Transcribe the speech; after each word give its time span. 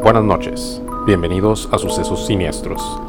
Buenas 0.00 0.24
noches, 0.24 0.80
bienvenidos 1.06 1.68
a 1.72 1.78
Sucesos 1.78 2.26
Siniestros. 2.26 3.00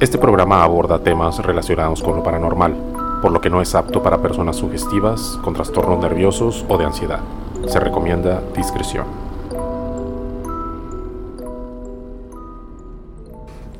Este 0.00 0.18
programa 0.18 0.62
aborda 0.62 0.98
temas 1.02 1.38
relacionados 1.38 2.02
con 2.02 2.16
lo 2.16 2.22
paranormal, 2.22 3.20
por 3.22 3.32
lo 3.32 3.40
que 3.40 3.48
no 3.48 3.62
es 3.62 3.74
apto 3.74 4.02
para 4.02 4.20
personas 4.20 4.56
sugestivas, 4.56 5.38
con 5.42 5.54
trastornos 5.54 5.98
nerviosos 5.98 6.64
o 6.68 6.76
de 6.76 6.84
ansiedad. 6.84 7.20
Se 7.66 7.80
recomienda 7.80 8.42
discreción. 8.54 9.06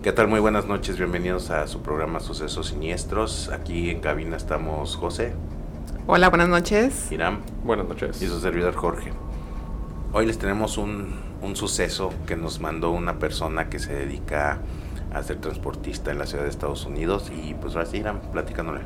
¿Qué 0.02 0.12
tal? 0.12 0.28
Muy 0.28 0.40
buenas 0.40 0.66
noches, 0.66 0.96
bienvenidos 0.96 1.50
a 1.50 1.66
su 1.66 1.80
programa 1.82 2.20
Sucesos 2.20 2.68
Siniestros. 2.68 3.50
Aquí 3.52 3.90
en 3.90 4.00
cabina 4.00 4.36
estamos 4.36 4.96
José, 4.96 5.34
Hola, 6.08 6.28
buenas 6.28 6.48
noches. 6.48 7.10
Hiram 7.10 7.40
Buenas 7.64 7.88
noches. 7.88 8.22
y 8.22 8.28
su 8.28 8.38
servidor 8.38 8.74
Jorge. 8.76 9.12
Hoy 10.12 10.24
les 10.24 10.38
tenemos 10.38 10.78
un, 10.78 11.25
un 11.46 11.54
suceso 11.54 12.12
que 12.26 12.36
nos 12.36 12.60
mandó 12.60 12.90
una 12.90 13.20
persona 13.20 13.70
que 13.70 13.78
se 13.78 13.94
dedica 13.94 14.58
a 15.12 15.22
ser 15.22 15.36
transportista 15.36 16.10
en 16.10 16.18
la 16.18 16.26
ciudad 16.26 16.42
de 16.42 16.50
Estados 16.50 16.84
Unidos 16.86 17.30
y 17.30 17.54
pues 17.54 17.76
ahora 17.76 17.86
sí, 17.86 17.98
Hiram, 17.98 18.18
platicándole. 18.32 18.80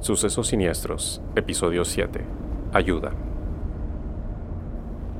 Sucesos 0.00 0.48
Siniestros, 0.48 1.22
episodio 1.36 1.84
7. 1.84 2.20
Ayuda. 2.72 3.12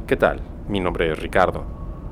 ¿Qué 0.09 0.17
tal? 0.17 0.41
Mi 0.69 0.81
nombre 0.81 1.13
es 1.13 1.19
Ricardo. 1.19 1.65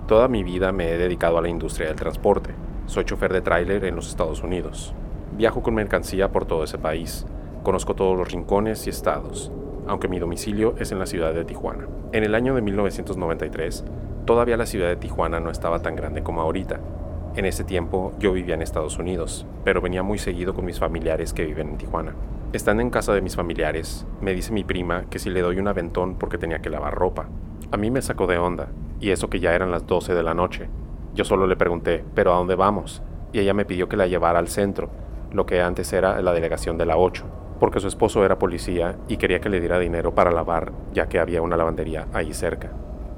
Toda 0.06 0.28
mi 0.28 0.44
vida 0.44 0.70
me 0.70 0.92
he 0.92 0.98
dedicado 0.98 1.38
a 1.38 1.42
la 1.42 1.48
industria 1.48 1.88
del 1.88 1.96
transporte. 1.96 2.54
Soy 2.86 3.04
chofer 3.04 3.32
de 3.32 3.42
tráiler 3.42 3.84
en 3.84 3.96
los 3.96 4.08
Estados 4.08 4.42
Unidos. 4.42 4.94
Viajo 5.36 5.62
con 5.62 5.74
mercancía 5.74 6.30
por 6.30 6.46
todo 6.46 6.62
ese 6.62 6.78
país. 6.78 7.26
Conozco 7.64 7.94
todos 7.94 8.16
los 8.16 8.30
rincones 8.30 8.86
y 8.86 8.90
estados, 8.90 9.50
aunque 9.88 10.08
mi 10.08 10.20
domicilio 10.20 10.74
es 10.78 10.92
en 10.92 11.00
la 11.00 11.06
ciudad 11.06 11.34
de 11.34 11.44
Tijuana. 11.44 11.88
En 12.12 12.24
el 12.24 12.34
año 12.34 12.54
de 12.54 12.62
1993, 12.62 13.84
todavía 14.24 14.56
la 14.56 14.66
ciudad 14.66 14.88
de 14.88 14.96
Tijuana 14.96 15.40
no 15.40 15.50
estaba 15.50 15.80
tan 15.80 15.96
grande 15.96 16.22
como 16.22 16.40
ahorita. 16.40 16.80
En 17.34 17.46
ese 17.46 17.64
tiempo 17.64 18.12
yo 18.18 18.32
vivía 18.32 18.54
en 18.54 18.62
Estados 18.62 18.98
Unidos, 18.98 19.46
pero 19.64 19.80
venía 19.80 20.02
muy 20.02 20.18
seguido 20.18 20.54
con 20.54 20.64
mis 20.64 20.78
familiares 20.78 21.32
que 21.32 21.46
viven 21.46 21.70
en 21.70 21.78
Tijuana. 21.78 22.14
Estando 22.52 22.82
en 22.82 22.90
casa 22.90 23.14
de 23.14 23.22
mis 23.22 23.36
familiares, 23.36 24.06
me 24.20 24.34
dice 24.34 24.52
mi 24.52 24.64
prima 24.64 25.06
que 25.08 25.18
si 25.18 25.30
le 25.30 25.40
doy 25.40 25.58
un 25.58 25.68
aventón 25.68 26.16
porque 26.16 26.36
tenía 26.36 26.60
que 26.60 26.68
lavar 26.68 26.94
ropa. 26.94 27.28
A 27.70 27.78
mí 27.78 27.90
me 27.90 28.02
sacó 28.02 28.26
de 28.26 28.36
onda, 28.36 28.68
y 29.00 29.10
eso 29.10 29.30
que 29.30 29.40
ya 29.40 29.54
eran 29.54 29.70
las 29.70 29.86
12 29.86 30.14
de 30.14 30.22
la 30.22 30.34
noche. 30.34 30.68
Yo 31.14 31.24
solo 31.24 31.46
le 31.46 31.56
pregunté, 31.56 32.04
¿pero 32.14 32.34
a 32.34 32.36
dónde 32.36 32.54
vamos? 32.54 33.02
Y 33.32 33.38
ella 33.38 33.54
me 33.54 33.64
pidió 33.64 33.88
que 33.88 33.96
la 33.96 34.06
llevara 34.06 34.38
al 34.38 34.48
centro, 34.48 34.90
lo 35.32 35.46
que 35.46 35.62
antes 35.62 35.90
era 35.94 36.20
la 36.20 36.34
delegación 36.34 36.76
de 36.76 36.84
la 36.84 36.98
8, 36.98 37.24
porque 37.58 37.80
su 37.80 37.88
esposo 37.88 38.24
era 38.24 38.38
policía 38.38 38.98
y 39.08 39.16
quería 39.16 39.40
que 39.40 39.48
le 39.48 39.60
diera 39.60 39.78
dinero 39.78 40.14
para 40.14 40.30
lavar, 40.30 40.72
ya 40.92 41.08
que 41.08 41.18
había 41.18 41.40
una 41.40 41.56
lavandería 41.56 42.08
ahí 42.12 42.34
cerca. 42.34 42.70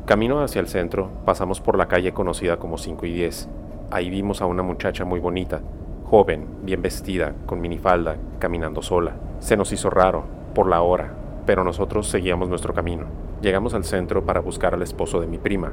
Camino 0.06 0.42
hacia 0.42 0.60
el 0.60 0.68
centro, 0.68 1.08
pasamos 1.24 1.62
por 1.62 1.78
la 1.78 1.88
calle 1.88 2.12
conocida 2.12 2.58
como 2.58 2.76
5 2.76 3.06
y 3.06 3.12
10. 3.14 3.48
Ahí 3.90 4.10
vimos 4.10 4.42
a 4.42 4.46
una 4.46 4.62
muchacha 4.62 5.06
muy 5.06 5.18
bonita, 5.18 5.62
joven, 6.04 6.46
bien 6.62 6.82
vestida, 6.82 7.32
con 7.46 7.62
minifalda, 7.62 8.18
caminando 8.38 8.82
sola. 8.82 9.16
Se 9.38 9.56
nos 9.56 9.72
hizo 9.72 9.88
raro, 9.88 10.24
por 10.54 10.68
la 10.68 10.82
hora, 10.82 11.14
pero 11.46 11.64
nosotros 11.64 12.06
seguíamos 12.06 12.50
nuestro 12.50 12.74
camino. 12.74 13.06
Llegamos 13.40 13.72
al 13.72 13.84
centro 13.84 14.26
para 14.26 14.40
buscar 14.40 14.74
al 14.74 14.82
esposo 14.82 15.22
de 15.22 15.26
mi 15.26 15.38
prima, 15.38 15.72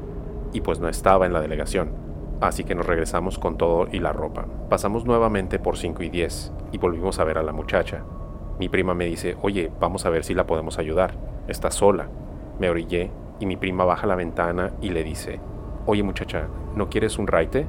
y 0.54 0.62
pues 0.62 0.80
no 0.80 0.88
estaba 0.88 1.26
en 1.26 1.34
la 1.34 1.42
delegación, 1.42 1.90
así 2.40 2.64
que 2.64 2.74
nos 2.74 2.86
regresamos 2.86 3.38
con 3.38 3.58
todo 3.58 3.88
y 3.92 4.00
la 4.00 4.14
ropa. 4.14 4.46
Pasamos 4.70 5.04
nuevamente 5.04 5.60
por 5.60 5.78
5 5.78 6.04
y 6.04 6.10
10 6.10 6.54
y 6.72 6.78
volvimos 6.78 7.20
a 7.20 7.26
ver 7.26 7.38
a 7.38 7.44
la 7.44 7.52
muchacha. 7.52 8.06
Mi 8.60 8.70
prima 8.70 8.94
me 8.94 9.08
dice, 9.08 9.36
oye, 9.42 9.70
vamos 9.82 10.06
a 10.06 10.10
ver 10.10 10.24
si 10.24 10.34
la 10.34 10.48
podemos 10.48 10.80
ayudar. 10.80 11.16
Está 11.50 11.70
sola. 11.70 12.08
Me 12.60 12.70
orillé 12.70 13.12
y 13.42 13.48
mi 13.48 13.58
prima 13.58 13.84
baja 13.84 14.08
la 14.08 14.16
ventana 14.16 14.72
y 14.82 14.92
le 14.92 15.04
dice, 15.04 15.40
oye 15.88 16.04
muchacha, 16.04 16.48
¿no 16.76 16.90
quieres 16.90 17.18
un 17.18 17.26
raite? 17.26 17.66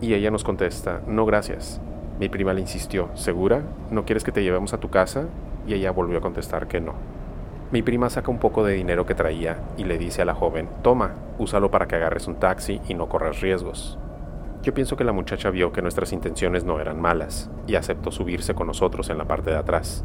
Y 0.00 0.12
ella 0.12 0.30
nos 0.30 0.44
contesta, 0.44 1.00
no 1.06 1.24
gracias. 1.24 1.80
Mi 2.20 2.28
prima 2.28 2.52
le 2.52 2.60
insistió, 2.60 3.08
¿segura? 3.14 3.62
¿No 3.90 4.04
quieres 4.04 4.24
que 4.24 4.32
te 4.32 4.42
llevemos 4.42 4.74
a 4.74 4.78
tu 4.78 4.90
casa? 4.90 5.28
Y 5.66 5.72
ella 5.72 5.90
volvió 5.90 6.18
a 6.18 6.20
contestar 6.20 6.68
que 6.68 6.82
no. 6.82 6.92
Mi 7.72 7.82
prima 7.82 8.10
saca 8.10 8.30
un 8.30 8.38
poco 8.38 8.62
de 8.62 8.74
dinero 8.74 9.06
que 9.06 9.14
traía 9.14 9.58
y 9.78 9.84
le 9.84 9.96
dice 9.96 10.20
a 10.20 10.26
la 10.26 10.34
joven, 10.34 10.68
toma, 10.82 11.14
úsalo 11.38 11.70
para 11.70 11.88
que 11.88 11.96
agarres 11.96 12.28
un 12.28 12.36
taxi 12.36 12.80
y 12.86 12.94
no 12.94 13.08
corras 13.08 13.40
riesgos. 13.40 13.98
Yo 14.62 14.74
pienso 14.74 14.96
que 14.96 15.04
la 15.04 15.12
muchacha 15.12 15.48
vio 15.48 15.72
que 15.72 15.82
nuestras 15.82 16.12
intenciones 16.12 16.64
no 16.64 16.78
eran 16.78 17.00
malas 17.00 17.50
y 17.66 17.76
aceptó 17.76 18.10
subirse 18.10 18.54
con 18.54 18.66
nosotros 18.66 19.08
en 19.08 19.16
la 19.16 19.24
parte 19.24 19.50
de 19.50 19.56
atrás. 19.56 20.04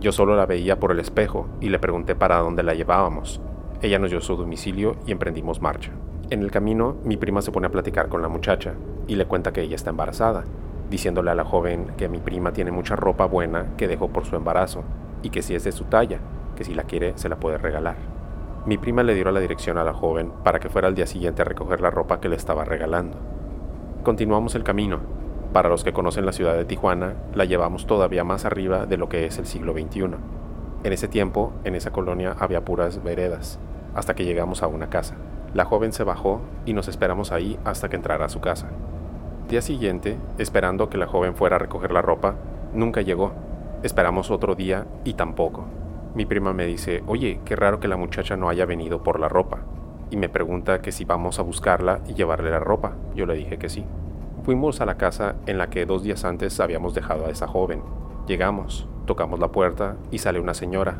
Yo 0.00 0.12
solo 0.12 0.36
la 0.36 0.46
veía 0.46 0.78
por 0.78 0.92
el 0.92 1.00
espejo 1.00 1.48
y 1.60 1.70
le 1.70 1.80
pregunté 1.80 2.14
para 2.14 2.36
dónde 2.38 2.62
la 2.62 2.74
llevábamos. 2.74 3.40
Ella 3.80 4.00
nos 4.00 4.10
dio 4.10 4.20
su 4.20 4.34
domicilio 4.34 4.96
y 5.06 5.12
emprendimos 5.12 5.62
marcha. 5.62 5.92
En 6.30 6.42
el 6.42 6.50
camino, 6.50 6.96
mi 7.04 7.16
prima 7.16 7.42
se 7.42 7.52
pone 7.52 7.68
a 7.68 7.70
platicar 7.70 8.08
con 8.08 8.22
la 8.22 8.28
muchacha 8.28 8.74
y 9.06 9.14
le 9.14 9.26
cuenta 9.26 9.52
que 9.52 9.62
ella 9.62 9.76
está 9.76 9.90
embarazada, 9.90 10.44
diciéndole 10.90 11.30
a 11.30 11.36
la 11.36 11.44
joven 11.44 11.92
que 11.96 12.08
mi 12.08 12.18
prima 12.18 12.52
tiene 12.52 12.72
mucha 12.72 12.96
ropa 12.96 13.26
buena 13.26 13.76
que 13.76 13.86
dejó 13.86 14.08
por 14.08 14.24
su 14.24 14.34
embarazo 14.34 14.82
y 15.22 15.30
que 15.30 15.42
si 15.42 15.54
es 15.54 15.62
de 15.62 15.70
su 15.70 15.84
talla, 15.84 16.18
que 16.56 16.64
si 16.64 16.74
la 16.74 16.82
quiere 16.82 17.12
se 17.16 17.28
la 17.28 17.36
puede 17.36 17.56
regalar. 17.56 17.96
Mi 18.66 18.78
prima 18.78 19.04
le 19.04 19.14
dio 19.14 19.30
la 19.30 19.38
dirección 19.38 19.78
a 19.78 19.84
la 19.84 19.94
joven 19.94 20.32
para 20.42 20.58
que 20.58 20.68
fuera 20.68 20.88
al 20.88 20.96
día 20.96 21.06
siguiente 21.06 21.42
a 21.42 21.44
recoger 21.44 21.80
la 21.80 21.90
ropa 21.90 22.20
que 22.20 22.28
le 22.28 22.34
estaba 22.34 22.64
regalando. 22.64 23.16
Continuamos 24.02 24.56
el 24.56 24.64
camino. 24.64 24.98
Para 25.52 25.68
los 25.68 25.84
que 25.84 25.92
conocen 25.92 26.26
la 26.26 26.32
ciudad 26.32 26.56
de 26.56 26.64
Tijuana, 26.64 27.14
la 27.32 27.44
llevamos 27.44 27.86
todavía 27.86 28.24
más 28.24 28.44
arriba 28.44 28.86
de 28.86 28.96
lo 28.96 29.08
que 29.08 29.24
es 29.24 29.38
el 29.38 29.46
siglo 29.46 29.72
XXI. 29.72 30.16
En 30.84 30.92
ese 30.92 31.08
tiempo, 31.08 31.52
en 31.64 31.74
esa 31.74 31.90
colonia 31.90 32.36
había 32.38 32.64
puras 32.64 33.02
veredas, 33.02 33.58
hasta 33.94 34.14
que 34.14 34.24
llegamos 34.24 34.62
a 34.62 34.68
una 34.68 34.88
casa. 34.88 35.16
La 35.52 35.64
joven 35.64 35.92
se 35.92 36.04
bajó 36.04 36.40
y 36.66 36.72
nos 36.72 36.86
esperamos 36.86 37.32
ahí 37.32 37.58
hasta 37.64 37.88
que 37.88 37.96
entrara 37.96 38.26
a 38.26 38.28
su 38.28 38.40
casa. 38.40 38.68
Día 39.48 39.60
siguiente, 39.60 40.18
esperando 40.38 40.88
que 40.88 40.98
la 40.98 41.06
joven 41.06 41.34
fuera 41.34 41.56
a 41.56 41.58
recoger 41.58 41.90
la 41.90 42.02
ropa, 42.02 42.36
nunca 42.74 43.00
llegó. 43.00 43.32
Esperamos 43.82 44.30
otro 44.30 44.54
día 44.54 44.86
y 45.04 45.14
tampoco. 45.14 45.64
Mi 46.14 46.26
prima 46.26 46.52
me 46.52 46.66
dice, 46.66 47.02
oye, 47.06 47.40
qué 47.44 47.56
raro 47.56 47.80
que 47.80 47.88
la 47.88 47.96
muchacha 47.96 48.36
no 48.36 48.48
haya 48.48 48.66
venido 48.66 49.02
por 49.02 49.18
la 49.18 49.28
ropa. 49.28 49.60
Y 50.10 50.16
me 50.16 50.28
pregunta 50.28 50.80
que 50.80 50.92
si 50.92 51.04
vamos 51.04 51.38
a 51.38 51.42
buscarla 51.42 52.00
y 52.06 52.14
llevarle 52.14 52.50
la 52.50 52.60
ropa. 52.60 52.92
Yo 53.14 53.26
le 53.26 53.34
dije 53.34 53.58
que 53.58 53.68
sí. 53.68 53.84
Fuimos 54.44 54.80
a 54.80 54.86
la 54.86 54.96
casa 54.96 55.34
en 55.46 55.58
la 55.58 55.70
que 55.70 55.86
dos 55.86 56.02
días 56.02 56.24
antes 56.24 56.60
habíamos 56.60 56.94
dejado 56.94 57.26
a 57.26 57.30
esa 57.30 57.46
joven. 57.46 57.82
Llegamos, 58.26 58.88
tocamos 59.08 59.40
la 59.40 59.48
puerta 59.48 59.96
y 60.12 60.18
sale 60.18 60.38
una 60.38 60.54
señora. 60.54 60.98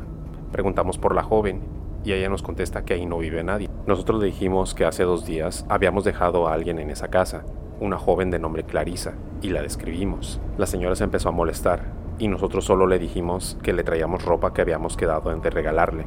Preguntamos 0.51 0.97
por 0.97 1.15
la 1.15 1.23
joven 1.23 1.61
y 2.03 2.11
ella 2.11 2.27
nos 2.27 2.41
contesta 2.41 2.83
que 2.83 2.95
ahí 2.95 3.05
no 3.05 3.19
vive 3.19 3.43
nadie. 3.43 3.69
Nosotros 3.85 4.19
le 4.19 4.25
dijimos 4.25 4.73
que 4.73 4.83
hace 4.83 5.03
dos 5.03 5.25
días 5.25 5.65
habíamos 5.69 6.03
dejado 6.03 6.47
a 6.47 6.53
alguien 6.53 6.79
en 6.79 6.89
esa 6.89 7.09
casa, 7.09 7.45
una 7.79 7.97
joven 7.97 8.31
de 8.31 8.39
nombre 8.39 8.63
Clarisa, 8.63 9.13
y 9.41 9.49
la 9.51 9.61
describimos. 9.61 10.41
La 10.57 10.65
señora 10.65 10.95
se 10.95 11.03
empezó 11.03 11.29
a 11.29 11.33
molestar 11.33 11.93
y 12.17 12.27
nosotros 12.27 12.65
solo 12.65 12.87
le 12.87 12.99
dijimos 12.99 13.57
que 13.63 13.73
le 13.73 13.83
traíamos 13.83 14.25
ropa 14.25 14.53
que 14.53 14.61
habíamos 14.61 14.97
quedado 14.97 15.33
de 15.33 15.49
regalarle. 15.49 16.05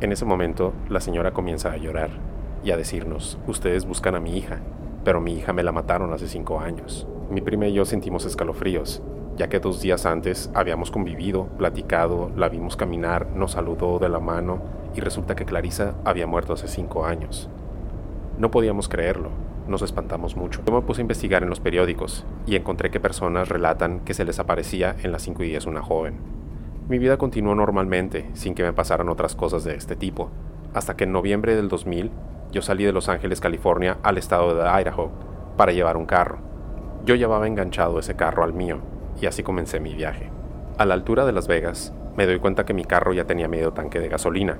En 0.00 0.12
ese 0.12 0.24
momento, 0.24 0.72
la 0.88 1.00
señora 1.00 1.32
comienza 1.32 1.72
a 1.72 1.76
llorar 1.76 2.10
y 2.62 2.70
a 2.70 2.76
decirnos, 2.76 3.38
ustedes 3.46 3.84
buscan 3.84 4.14
a 4.14 4.20
mi 4.20 4.36
hija, 4.38 4.60
pero 5.04 5.20
mi 5.20 5.34
hija 5.34 5.52
me 5.52 5.64
la 5.64 5.72
mataron 5.72 6.12
hace 6.12 6.28
cinco 6.28 6.60
años. 6.60 7.06
Mi 7.30 7.40
prima 7.40 7.66
y 7.66 7.72
yo 7.72 7.84
sentimos 7.84 8.24
escalofríos, 8.24 9.02
ya 9.36 9.48
que 9.48 9.60
dos 9.60 9.80
días 9.80 10.06
antes 10.06 10.50
habíamos 10.54 10.90
convivido, 10.90 11.46
platicado, 11.58 12.30
la 12.36 12.48
vimos 12.48 12.76
caminar, 12.76 13.28
nos 13.34 13.52
saludó 13.52 13.98
de 13.98 14.08
la 14.08 14.18
mano 14.18 14.60
y 14.94 15.00
resulta 15.00 15.36
que 15.36 15.44
Clarisa 15.44 15.94
había 16.04 16.26
muerto 16.26 16.54
hace 16.54 16.68
cinco 16.68 17.04
años. 17.04 17.48
No 18.38 18.50
podíamos 18.50 18.88
creerlo, 18.88 19.30
nos 19.68 19.82
espantamos 19.82 20.36
mucho. 20.36 20.62
Yo 20.66 20.72
me 20.72 20.82
puse 20.82 21.00
a 21.00 21.02
investigar 21.02 21.42
en 21.42 21.50
los 21.50 21.60
periódicos 21.60 22.24
y 22.46 22.56
encontré 22.56 22.90
que 22.90 23.00
personas 23.00 23.48
relatan 23.48 24.00
que 24.00 24.14
se 24.14 24.24
les 24.24 24.38
aparecía 24.38 24.96
en 25.02 25.12
las 25.12 25.22
5 25.22 25.42
y 25.42 25.48
10 25.48 25.66
una 25.66 25.82
joven. 25.82 26.18
Mi 26.88 26.98
vida 26.98 27.16
continuó 27.16 27.54
normalmente, 27.54 28.30
sin 28.34 28.54
que 28.54 28.62
me 28.62 28.72
pasaran 28.72 29.08
otras 29.08 29.34
cosas 29.34 29.64
de 29.64 29.74
este 29.74 29.96
tipo, 29.96 30.30
hasta 30.72 30.96
que 30.96 31.04
en 31.04 31.12
noviembre 31.12 31.56
del 31.56 31.68
2000 31.68 32.10
yo 32.52 32.62
salí 32.62 32.84
de 32.84 32.92
Los 32.92 33.08
Ángeles, 33.08 33.40
California, 33.40 33.98
al 34.02 34.18
estado 34.18 34.54
de 34.54 34.68
Idaho, 34.80 35.10
para 35.56 35.72
llevar 35.72 35.96
un 35.96 36.06
carro. 36.06 36.38
Yo 37.04 37.16
llevaba 37.16 37.46
enganchado 37.46 37.98
ese 37.98 38.14
carro 38.14 38.44
al 38.44 38.52
mío, 38.52 38.78
y 39.20 39.26
así 39.26 39.42
comencé 39.42 39.80
mi 39.80 39.94
viaje. 39.94 40.30
A 40.78 40.84
la 40.84 40.94
altura 40.94 41.24
de 41.24 41.32
Las 41.32 41.48
Vegas, 41.48 41.92
me 42.16 42.26
doy 42.26 42.38
cuenta 42.38 42.64
que 42.64 42.74
mi 42.74 42.84
carro 42.84 43.12
ya 43.12 43.24
tenía 43.24 43.48
medio 43.48 43.72
tanque 43.72 44.00
de 44.00 44.08
gasolina, 44.08 44.58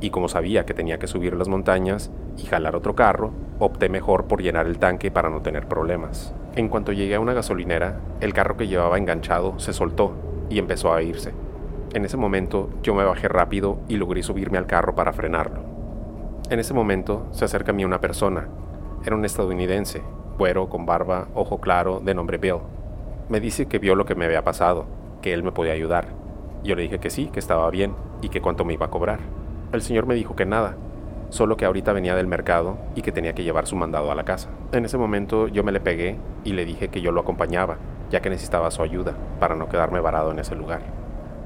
y 0.00 0.10
como 0.10 0.28
sabía 0.28 0.66
que 0.66 0.74
tenía 0.74 0.98
que 0.98 1.06
subir 1.06 1.34
las 1.34 1.48
montañas 1.48 2.10
y 2.36 2.42
jalar 2.46 2.76
otro 2.76 2.94
carro, 2.94 3.32
opté 3.58 3.88
mejor 3.88 4.26
por 4.26 4.42
llenar 4.42 4.66
el 4.66 4.78
tanque 4.78 5.10
para 5.10 5.30
no 5.30 5.40
tener 5.40 5.66
problemas. 5.66 6.34
En 6.56 6.68
cuanto 6.68 6.92
llegué 6.92 7.14
a 7.14 7.20
una 7.20 7.32
gasolinera, 7.32 8.00
el 8.20 8.34
carro 8.34 8.56
que 8.56 8.68
llevaba 8.68 8.98
enganchado 8.98 9.58
se 9.58 9.72
soltó 9.72 10.12
y 10.50 10.58
empezó 10.58 10.92
a 10.92 11.02
irse. 11.02 11.32
En 11.94 12.04
ese 12.04 12.16
momento 12.16 12.70
yo 12.82 12.94
me 12.94 13.04
bajé 13.04 13.28
rápido 13.28 13.78
y 13.88 13.96
logré 13.96 14.22
subirme 14.22 14.58
al 14.58 14.66
carro 14.66 14.94
para 14.94 15.12
frenarlo. 15.12 15.62
En 16.50 16.58
ese 16.58 16.74
momento 16.74 17.26
se 17.30 17.44
acerca 17.44 17.70
a 17.70 17.74
mí 17.74 17.84
una 17.84 18.00
persona. 18.00 18.48
Era 19.06 19.16
un 19.16 19.24
estadounidense, 19.24 20.02
güero, 20.36 20.68
con 20.68 20.84
barba, 20.84 21.28
ojo 21.34 21.60
claro, 21.60 22.00
de 22.00 22.14
nombre 22.14 22.38
Bill. 22.38 22.58
Me 23.26 23.40
dice 23.40 23.64
que 23.66 23.78
vio 23.78 23.94
lo 23.94 24.04
que 24.04 24.14
me 24.14 24.26
había 24.26 24.44
pasado, 24.44 24.84
que 25.22 25.32
él 25.32 25.42
me 25.42 25.50
podía 25.50 25.72
ayudar. 25.72 26.08
Yo 26.62 26.76
le 26.76 26.82
dije 26.82 26.98
que 26.98 27.08
sí, 27.08 27.28
que 27.28 27.38
estaba 27.38 27.70
bien 27.70 27.94
y 28.20 28.28
que 28.28 28.42
cuánto 28.42 28.66
me 28.66 28.74
iba 28.74 28.84
a 28.84 28.90
cobrar. 28.90 29.20
El 29.72 29.80
señor 29.80 30.04
me 30.04 30.14
dijo 30.14 30.36
que 30.36 30.44
nada, 30.44 30.76
solo 31.30 31.56
que 31.56 31.64
ahorita 31.64 31.94
venía 31.94 32.14
del 32.14 32.26
mercado 32.26 32.76
y 32.94 33.00
que 33.00 33.12
tenía 33.12 33.34
que 33.34 33.42
llevar 33.42 33.66
su 33.66 33.76
mandado 33.76 34.12
a 34.12 34.14
la 34.14 34.24
casa. 34.24 34.50
En 34.72 34.84
ese 34.84 34.98
momento 34.98 35.48
yo 35.48 35.64
me 35.64 35.72
le 35.72 35.80
pegué 35.80 36.18
y 36.44 36.52
le 36.52 36.66
dije 36.66 36.88
que 36.88 37.00
yo 37.00 37.12
lo 37.12 37.22
acompañaba, 37.22 37.78
ya 38.10 38.20
que 38.20 38.28
necesitaba 38.28 38.70
su 38.70 38.82
ayuda 38.82 39.14
para 39.40 39.56
no 39.56 39.70
quedarme 39.70 40.00
varado 40.00 40.30
en 40.30 40.38
ese 40.38 40.54
lugar. 40.54 40.82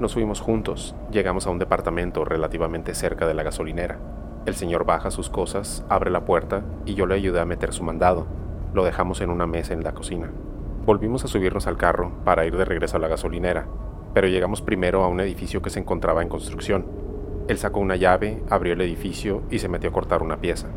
Nos 0.01 0.13
fuimos 0.15 0.41
juntos, 0.41 0.95
llegamos 1.11 1.47
a 1.47 1.49
un 1.49 1.59
departamento 1.59 2.25
relativamente 2.25 2.93
cerca 2.93 3.25
de 3.25 3.35
la 3.35 3.43
gasolinera. 3.43 3.99
El 4.45 4.55
señor 4.55 4.83
baja 4.83 5.11
sus 5.11 5.29
cosas, 5.29 5.85
abre 5.87 6.11
la 6.11 6.25
puerta 6.25 6.61
y 6.85 6.95
yo 6.95 7.05
le 7.05 7.15
ayudé 7.15 7.39
a 7.39 7.45
meter 7.45 7.71
su 7.71 7.83
mandado. 7.83 8.27
Lo 8.73 8.83
dejamos 8.83 9.21
en 9.21 9.29
una 9.29 9.47
mesa 9.47 9.73
en 9.73 9.83
la 9.85 9.93
cocina. 9.93 10.29
Volvimos 10.85 11.23
a 11.23 11.27
subirnos 11.27 11.67
al 11.67 11.77
carro 11.77 12.11
para 12.23 12.45
ir 12.45 12.55
de 12.55 12.65
regreso 12.65 12.97
a 12.97 12.99
la 12.99 13.07
gasolinera, 13.07 13.67
pero 14.13 14.27
llegamos 14.27 14.61
primero 14.61 15.03
a 15.03 15.07
un 15.07 15.19
edificio 15.19 15.61
que 15.61 15.69
se 15.69 15.79
encontraba 15.79 16.23
en 16.23 16.29
construcción. 16.29 16.85
Él 17.47 17.57
sacó 17.57 17.79
una 17.79 17.95
llave, 17.95 18.41
abrió 18.49 18.73
el 18.73 18.81
edificio 18.81 19.43
y 19.51 19.59
se 19.59 19.69
metió 19.69 19.89
a 19.89 19.93
cortar 19.93 20.23
una 20.23 20.37
pieza. 20.37 20.67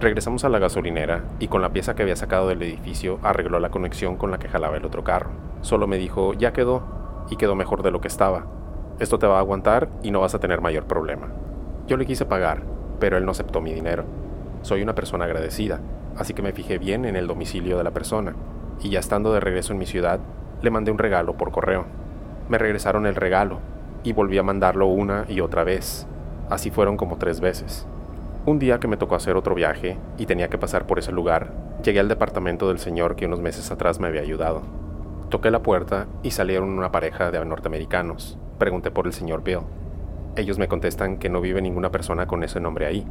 Regresamos 0.00 0.44
a 0.44 0.48
la 0.48 0.58
gasolinera 0.58 1.24
y 1.38 1.48
con 1.48 1.60
la 1.60 1.72
pieza 1.72 1.94
que 1.94 2.02
había 2.02 2.16
sacado 2.16 2.48
del 2.48 2.62
edificio 2.62 3.18
arregló 3.22 3.60
la 3.60 3.70
conexión 3.70 4.16
con 4.16 4.30
la 4.30 4.38
que 4.38 4.48
jalaba 4.48 4.76
el 4.76 4.84
otro 4.84 5.04
carro. 5.04 5.30
Solo 5.60 5.86
me 5.86 5.98
dijo, 5.98 6.34
ya 6.34 6.52
quedó, 6.52 6.82
y 7.28 7.36
quedó 7.36 7.54
mejor 7.54 7.82
de 7.82 7.90
lo 7.90 8.00
que 8.00 8.08
estaba. 8.08 8.46
Esto 9.00 9.18
te 9.18 9.26
va 9.26 9.36
a 9.36 9.40
aguantar 9.40 9.88
y 10.02 10.10
no 10.10 10.20
vas 10.20 10.34
a 10.34 10.40
tener 10.40 10.60
mayor 10.60 10.84
problema. 10.84 11.28
Yo 11.86 11.96
le 11.96 12.06
quise 12.06 12.24
pagar, 12.24 12.62
pero 13.00 13.16
él 13.16 13.24
no 13.24 13.32
aceptó 13.32 13.60
mi 13.60 13.72
dinero. 13.72 14.04
Soy 14.62 14.82
una 14.82 14.94
persona 14.94 15.24
agradecida, 15.24 15.80
así 16.16 16.34
que 16.34 16.42
me 16.42 16.52
fijé 16.52 16.78
bien 16.78 17.04
en 17.04 17.16
el 17.16 17.26
domicilio 17.26 17.76
de 17.78 17.84
la 17.84 17.90
persona, 17.90 18.34
y 18.82 18.90
ya 18.90 19.00
estando 19.00 19.32
de 19.32 19.40
regreso 19.40 19.72
en 19.72 19.78
mi 19.78 19.86
ciudad, 19.86 20.20
le 20.60 20.70
mandé 20.70 20.90
un 20.90 20.98
regalo 20.98 21.36
por 21.36 21.50
correo. 21.50 21.86
Me 22.48 22.58
regresaron 22.58 23.06
el 23.06 23.14
regalo, 23.14 23.60
y 24.04 24.12
volví 24.12 24.38
a 24.38 24.42
mandarlo 24.42 24.86
una 24.86 25.24
y 25.28 25.40
otra 25.40 25.64
vez. 25.64 26.06
Así 26.50 26.70
fueron 26.70 26.96
como 26.96 27.18
tres 27.18 27.40
veces. 27.40 27.86
Un 28.44 28.58
día 28.58 28.80
que 28.80 28.88
me 28.88 28.96
tocó 28.96 29.14
hacer 29.14 29.36
otro 29.36 29.54
viaje 29.54 29.98
y 30.18 30.26
tenía 30.26 30.48
que 30.48 30.58
pasar 30.58 30.86
por 30.86 30.98
ese 30.98 31.12
lugar, 31.12 31.52
llegué 31.82 32.00
al 32.00 32.08
departamento 32.08 32.68
del 32.68 32.78
señor 32.78 33.14
que 33.14 33.26
unos 33.26 33.40
meses 33.40 33.70
atrás 33.70 34.00
me 34.00 34.08
había 34.08 34.22
ayudado. 34.22 34.62
Toqué 35.28 35.50
la 35.50 35.62
puerta 35.62 36.08
y 36.22 36.32
salieron 36.32 36.70
una 36.70 36.92
pareja 36.92 37.30
de 37.30 37.44
norteamericanos. 37.44 38.38
Pregunté 38.58 38.90
por 38.90 39.06
el 39.06 39.12
señor 39.12 39.42
Bill. 39.42 39.60
Ellos 40.36 40.58
me 40.58 40.68
contestan 40.68 41.18
que 41.18 41.28
no 41.28 41.40
vive 41.40 41.62
ninguna 41.62 41.90
persona 41.90 42.26
con 42.26 42.42
ese 42.42 42.60
nombre 42.60 42.86
ahí. 42.86 43.06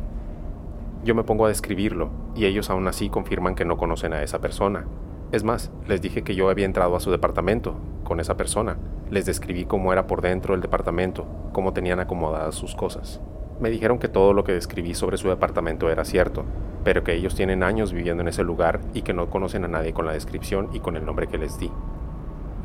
Yo 1.03 1.15
me 1.15 1.23
pongo 1.23 1.45
a 1.45 1.49
describirlo 1.49 2.09
y 2.35 2.45
ellos 2.45 2.69
aún 2.69 2.87
así 2.87 3.09
confirman 3.09 3.55
que 3.55 3.65
no 3.65 3.77
conocen 3.77 4.13
a 4.13 4.21
esa 4.21 4.39
persona. 4.39 4.85
Es 5.31 5.45
más, 5.45 5.71
les 5.87 6.01
dije 6.01 6.23
que 6.23 6.35
yo 6.35 6.49
había 6.49 6.65
entrado 6.65 6.93
a 6.95 6.99
su 6.99 7.09
departamento 7.09 7.75
con 8.03 8.19
esa 8.19 8.35
persona. 8.35 8.75
Les 9.09 9.25
describí 9.25 9.63
cómo 9.63 9.93
era 9.93 10.05
por 10.05 10.21
dentro 10.21 10.55
el 10.55 10.61
departamento, 10.61 11.25
cómo 11.53 11.71
tenían 11.71 12.01
acomodadas 12.01 12.55
sus 12.55 12.75
cosas. 12.75 13.21
Me 13.61 13.69
dijeron 13.69 13.97
que 13.97 14.09
todo 14.09 14.33
lo 14.33 14.43
que 14.43 14.51
describí 14.51 14.93
sobre 14.93 15.17
su 15.17 15.29
departamento 15.29 15.89
era 15.89 16.03
cierto, 16.03 16.43
pero 16.83 17.05
que 17.05 17.13
ellos 17.13 17.33
tienen 17.33 17.63
años 17.63 17.93
viviendo 17.93 18.21
en 18.21 18.27
ese 18.27 18.43
lugar 18.43 18.81
y 18.93 19.03
que 19.03 19.13
no 19.13 19.29
conocen 19.29 19.63
a 19.63 19.69
nadie 19.69 19.93
con 19.93 20.05
la 20.05 20.11
descripción 20.11 20.69
y 20.73 20.81
con 20.81 20.97
el 20.97 21.05
nombre 21.05 21.27
que 21.27 21.37
les 21.37 21.57
di. 21.57 21.71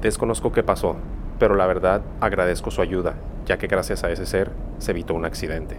Desconozco 0.00 0.50
qué 0.50 0.64
pasó, 0.64 0.96
pero 1.38 1.54
la 1.54 1.66
verdad 1.66 2.02
agradezco 2.20 2.72
su 2.72 2.82
ayuda, 2.82 3.14
ya 3.44 3.58
que 3.58 3.68
gracias 3.68 4.02
a 4.02 4.10
ese 4.10 4.26
ser 4.26 4.50
se 4.78 4.90
evitó 4.90 5.14
un 5.14 5.24
accidente. 5.24 5.76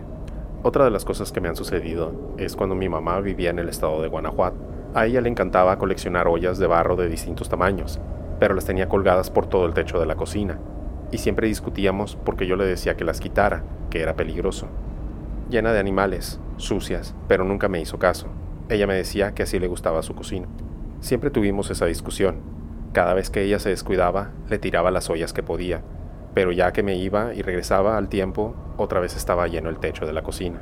Otra 0.64 0.86
de 0.86 0.92
las 0.92 1.04
cosas 1.04 1.34
que 1.34 1.42
me 1.42 1.50
han 1.50 1.58
sucedido 1.58 2.14
es 2.38 2.56
cuando 2.56 2.76
mi 2.76 2.88
mamá 2.88 3.20
vivía 3.20 3.50
en 3.50 3.60
el 3.60 3.68
estado 3.68 4.02
de 4.02 4.08
Guanajuato. 4.08 4.77
A 4.98 5.06
ella 5.06 5.22
le 5.22 5.30
encantaba 5.30 5.78
coleccionar 5.78 6.28
ollas 6.28 6.58
de 6.58 6.66
barro 6.66 6.96
de 6.96 7.08
distintos 7.08 7.50
tamaños, 7.50 8.00
pero 8.40 8.56
las 8.56 8.66
tenía 8.66 8.90
colgadas 8.90 9.30
por 9.30 9.46
todo 9.46 9.68
el 9.68 9.76
techo 9.76 10.00
de 10.00 10.08
la 10.08 10.16
cocina, 10.16 10.58
y 11.12 11.20
siempre 11.20 11.46
discutíamos 11.46 12.16
porque 12.16 12.48
yo 12.48 12.56
le 12.56 12.66
decía 12.66 12.98
que 12.98 13.04
las 13.04 13.20
quitara, 13.20 13.64
que 13.92 14.02
era 14.02 14.16
peligroso. 14.16 14.70
Llena 15.52 15.72
de 15.72 15.78
animales, 15.78 16.40
sucias, 16.56 17.14
pero 17.28 17.44
nunca 17.44 17.70
me 17.70 17.80
hizo 17.80 18.00
caso. 18.00 18.30
Ella 18.70 18.88
me 18.88 18.96
decía 18.96 19.36
que 19.36 19.44
así 19.44 19.60
le 19.60 19.68
gustaba 19.68 20.02
su 20.02 20.16
cocina. 20.16 20.48
Siempre 21.00 21.30
tuvimos 21.30 21.70
esa 21.70 21.86
discusión. 21.86 22.38
Cada 22.92 23.14
vez 23.14 23.30
que 23.30 23.44
ella 23.44 23.60
se 23.60 23.70
descuidaba, 23.70 24.32
le 24.50 24.58
tiraba 24.58 24.90
las 24.90 25.12
ollas 25.12 25.32
que 25.32 25.44
podía, 25.44 25.84
pero 26.34 26.52
ya 26.52 26.74
que 26.74 26.82
me 26.82 26.96
iba 26.96 27.36
y 27.36 27.44
regresaba 27.44 28.00
al 28.00 28.10
tiempo, 28.10 28.56
otra 28.78 29.00
vez 29.00 29.16
estaba 29.16 29.48
lleno 29.48 29.70
el 29.70 29.78
techo 29.78 30.08
de 30.08 30.14
la 30.14 30.24
cocina. 30.24 30.60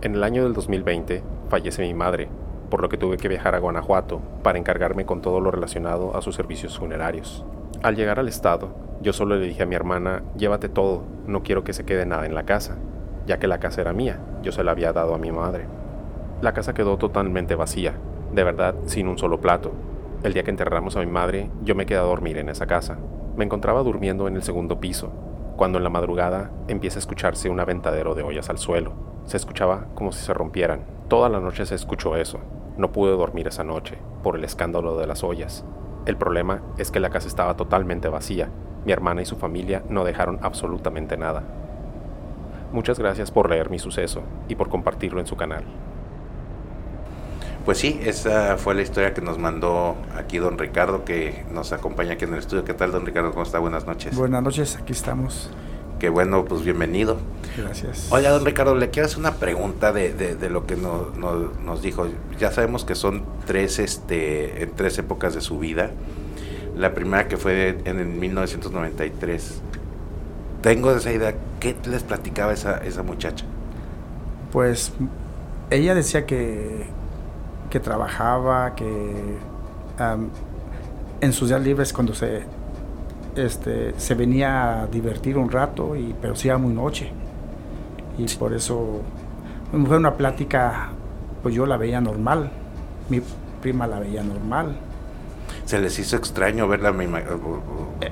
En 0.00 0.14
el 0.14 0.24
año 0.24 0.42
del 0.44 0.54
2020 0.54 1.22
fallece 1.50 1.82
mi 1.82 1.92
madre, 1.92 2.30
por 2.70 2.80
lo 2.80 2.88
que 2.88 2.98
tuve 2.98 3.16
que 3.16 3.28
viajar 3.28 3.54
a 3.54 3.58
Guanajuato 3.58 4.20
para 4.42 4.58
encargarme 4.58 5.06
con 5.06 5.20
todo 5.20 5.40
lo 5.40 5.50
relacionado 5.50 6.16
a 6.16 6.22
sus 6.22 6.34
servicios 6.34 6.78
funerarios. 6.78 7.44
Al 7.82 7.96
llegar 7.96 8.18
al 8.18 8.28
estado, 8.28 8.70
yo 9.00 9.12
solo 9.12 9.36
le 9.36 9.46
dije 9.46 9.62
a 9.62 9.66
mi 9.66 9.74
hermana, 9.74 10.22
llévate 10.36 10.68
todo, 10.68 11.02
no 11.26 11.42
quiero 11.42 11.64
que 11.64 11.72
se 11.72 11.84
quede 11.84 12.06
nada 12.06 12.26
en 12.26 12.34
la 12.34 12.44
casa, 12.44 12.76
ya 13.26 13.38
que 13.38 13.46
la 13.46 13.58
casa 13.58 13.80
era 13.80 13.92
mía, 13.92 14.20
yo 14.42 14.52
se 14.52 14.64
la 14.64 14.72
había 14.72 14.92
dado 14.92 15.14
a 15.14 15.18
mi 15.18 15.32
madre. 15.32 15.66
La 16.40 16.52
casa 16.52 16.74
quedó 16.74 16.96
totalmente 16.96 17.54
vacía, 17.54 17.94
de 18.32 18.44
verdad 18.44 18.74
sin 18.86 19.08
un 19.08 19.18
solo 19.18 19.40
plato. 19.40 19.72
El 20.22 20.32
día 20.32 20.42
que 20.42 20.50
enterramos 20.50 20.96
a 20.96 21.00
mi 21.00 21.06
madre, 21.06 21.50
yo 21.62 21.74
me 21.74 21.86
quedé 21.86 21.98
a 21.98 22.02
dormir 22.02 22.38
en 22.38 22.48
esa 22.48 22.66
casa. 22.66 22.98
Me 23.36 23.44
encontraba 23.44 23.82
durmiendo 23.82 24.28
en 24.28 24.36
el 24.36 24.42
segundo 24.42 24.80
piso, 24.80 25.12
cuando 25.56 25.78
en 25.78 25.84
la 25.84 25.90
madrugada 25.90 26.50
empieza 26.68 26.98
a 26.98 27.00
escucharse 27.00 27.50
un 27.50 27.60
aventadero 27.60 28.14
de 28.14 28.22
ollas 28.22 28.50
al 28.50 28.58
suelo. 28.58 28.92
Se 29.26 29.36
escuchaba 29.36 29.86
como 29.94 30.12
si 30.12 30.24
se 30.24 30.34
rompieran. 30.34 30.93
Toda 31.08 31.28
la 31.28 31.40
noche 31.40 31.66
se 31.66 31.74
escuchó 31.74 32.16
eso. 32.16 32.40
No 32.76 32.90
pude 32.90 33.12
dormir 33.12 33.46
esa 33.46 33.62
noche, 33.62 33.98
por 34.22 34.36
el 34.36 34.44
escándalo 34.44 34.96
de 34.96 35.06
las 35.06 35.22
ollas. 35.22 35.64
El 36.06 36.16
problema 36.16 36.62
es 36.78 36.90
que 36.90 37.00
la 37.00 37.10
casa 37.10 37.28
estaba 37.28 37.56
totalmente 37.56 38.08
vacía. 38.08 38.48
Mi 38.84 38.92
hermana 38.92 39.22
y 39.22 39.26
su 39.26 39.36
familia 39.36 39.82
no 39.88 40.04
dejaron 40.04 40.38
absolutamente 40.42 41.16
nada. 41.16 41.42
Muchas 42.72 42.98
gracias 42.98 43.30
por 43.30 43.48
leer 43.48 43.70
mi 43.70 43.78
suceso 43.78 44.22
y 44.48 44.56
por 44.56 44.68
compartirlo 44.68 45.20
en 45.20 45.26
su 45.26 45.36
canal. 45.36 45.64
Pues 47.64 47.78
sí, 47.78 48.00
esa 48.04 48.56
fue 48.58 48.74
la 48.74 48.82
historia 48.82 49.14
que 49.14 49.22
nos 49.22 49.38
mandó 49.38 49.94
aquí 50.16 50.38
don 50.38 50.58
Ricardo, 50.58 51.04
que 51.04 51.46
nos 51.50 51.72
acompaña 51.72 52.14
aquí 52.14 52.24
en 52.24 52.32
el 52.32 52.40
estudio. 52.40 52.64
¿Qué 52.64 52.74
tal, 52.74 52.92
don 52.92 53.06
Ricardo? 53.06 53.30
¿Cómo 53.30 53.42
está? 53.42 53.58
Buenas 53.58 53.86
noches. 53.86 54.16
Buenas 54.16 54.42
noches, 54.42 54.76
aquí 54.76 54.92
estamos. 54.92 55.50
Qué 56.04 56.10
bueno, 56.10 56.44
pues 56.44 56.62
bienvenido. 56.62 57.16
Gracias. 57.56 58.12
Oiga, 58.12 58.28
don 58.28 58.44
Ricardo, 58.44 58.74
le 58.74 58.90
quiero 58.90 59.06
hacer 59.06 59.20
una 59.20 59.36
pregunta 59.36 59.90
de, 59.90 60.12
de, 60.12 60.34
de 60.34 60.50
lo 60.50 60.66
que 60.66 60.76
no, 60.76 61.12
no, 61.16 61.50
nos 61.64 61.80
dijo. 61.80 62.06
Ya 62.38 62.52
sabemos 62.52 62.84
que 62.84 62.94
son 62.94 63.24
tres, 63.46 63.78
este, 63.78 64.64
en 64.64 64.72
tres 64.72 64.98
épocas 64.98 65.34
de 65.34 65.40
su 65.40 65.58
vida. 65.58 65.92
La 66.76 66.92
primera 66.92 67.26
que 67.26 67.38
fue 67.38 67.78
en 67.86 68.00
el 68.00 68.08
1993. 68.08 69.62
Tengo 70.60 70.94
esa 70.94 71.10
idea. 71.10 71.34
¿Qué 71.58 71.74
les 71.86 72.02
platicaba 72.02 72.52
esa, 72.52 72.84
esa 72.84 73.02
muchacha? 73.02 73.46
Pues 74.52 74.92
ella 75.70 75.94
decía 75.94 76.26
que, 76.26 76.84
que 77.70 77.80
trabajaba, 77.80 78.74
que 78.74 78.84
um, 78.84 80.28
en 81.22 81.32
sus 81.32 81.48
días 81.48 81.62
libres 81.62 81.94
cuando 81.94 82.12
se, 82.12 82.42
este, 83.36 83.94
se 83.98 84.14
venía 84.14 84.82
a 84.82 84.86
divertir 84.86 85.36
un 85.36 85.50
rato, 85.50 85.96
y, 85.96 86.14
pero 86.20 86.34
sí 86.36 86.48
era 86.48 86.58
muy 86.58 86.72
noche. 86.72 87.10
Y 88.18 88.26
por 88.36 88.52
eso 88.52 89.00
fue 89.70 89.96
una 89.96 90.14
plática, 90.14 90.90
pues 91.42 91.54
yo 91.54 91.66
la 91.66 91.76
veía 91.76 92.00
normal, 92.00 92.50
mi 93.08 93.20
prima 93.60 93.86
la 93.86 93.98
veía 93.98 94.22
normal. 94.22 94.76
Se 95.64 95.78
les 95.80 95.98
hizo 95.98 96.16
extraño 96.16 96.68
verla, 96.68 96.92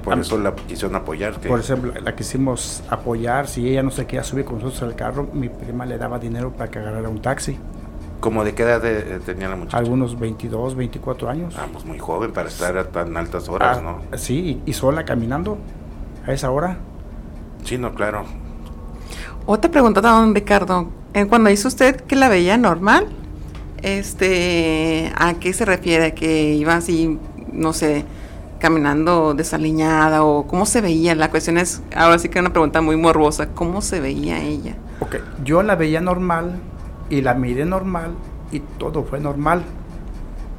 por 0.03 0.19
eso 0.19 0.39
la 0.39 0.55
quisieron 0.55 0.97
apoyar. 0.97 1.39
Por 1.39 1.61
ejemplo, 1.61 1.93
la 2.01 2.15
quisimos 2.15 2.83
apoyar, 2.89 3.47
si 3.47 3.69
ella 3.69 3.83
no 3.83 3.91
se 3.91 4.07
quería 4.07 4.25
subir 4.25 4.45
con 4.45 4.57
nosotros 4.57 4.83
al 4.83 4.97
carro, 4.97 5.29
mi 5.33 5.49
prima 5.49 5.85
le 5.85 5.99
daba 5.99 6.19
dinero 6.19 6.51
para 6.51 6.71
que 6.71 6.79
agarrara 6.79 7.09
un 7.09 7.21
taxi. 7.21 7.59
¿Cómo 8.23 8.45
de 8.45 8.55
qué 8.55 8.63
edad 8.63 8.81
de, 8.81 9.19
tenía 9.19 9.49
la 9.49 9.57
muchacha? 9.57 9.79
Algunos 9.79 10.17
22, 10.17 10.77
24 10.77 11.29
años. 11.29 11.57
Ah, 11.59 11.67
pues 11.73 11.85
muy 11.85 11.99
joven 11.99 12.33
para 12.33 12.49
estar 12.49 12.79
a 12.79 12.85
tan 12.85 13.17
altas 13.17 13.49
horas, 13.49 13.79
Ah, 13.79 13.83
¿no? 13.83 14.17
Sí, 14.17 14.63
y 14.65 14.73
sola 14.75 15.05
caminando 15.05 15.59
a 16.25 16.33
esa 16.33 16.53
hora. 16.53 16.77
Sí, 17.65 17.79
no, 17.79 17.93
claro. 17.95 18.25
Otra 19.45 19.73
pregunta, 19.73 20.01
don 20.01 20.37
Ricardo. 20.37 20.87
Eh, 21.15 21.27
Cuando 21.27 21.51
dice 21.51 21.67
usted 21.67 22.01
que 22.03 22.15
la 22.15 22.29
veía 22.29 22.57
normal, 22.57 23.09
este, 23.83 25.13
¿a 25.17 25.35
qué 25.35 25.53
se 25.53 25.65
refiere? 25.65 26.15
¿Que 26.15 26.55
iba 26.55 26.77
así, 26.77 27.19
no 27.53 27.73
sé, 27.73 28.05
caminando 28.61 29.35
desaliñada 29.35 30.23
o 30.23 30.47
cómo 30.47 30.65
se 30.65 30.81
veía? 30.81 31.17
La 31.17 31.29
cuestión 31.29 31.59
es, 31.59 31.83
ahora 31.97 32.21
sí 32.21 32.29
que 32.29 32.39
una 32.39 32.53
pregunta 32.53 32.81
muy 32.83 32.97
morbosa, 32.97 33.49
¿cómo 33.49 33.83
se 33.83 33.99
veía 33.99 34.41
ella? 34.41 34.77
Ok, 35.01 35.17
yo 35.43 35.65
la 35.65 35.75
veía 35.75 36.01
normal 36.01 36.61
y 37.13 37.21
la 37.21 37.35
miré 37.35 37.65
normal 37.65 38.13
y 38.51 38.61
todo 38.79 39.05
fue 39.05 39.21
normal. 39.21 39.63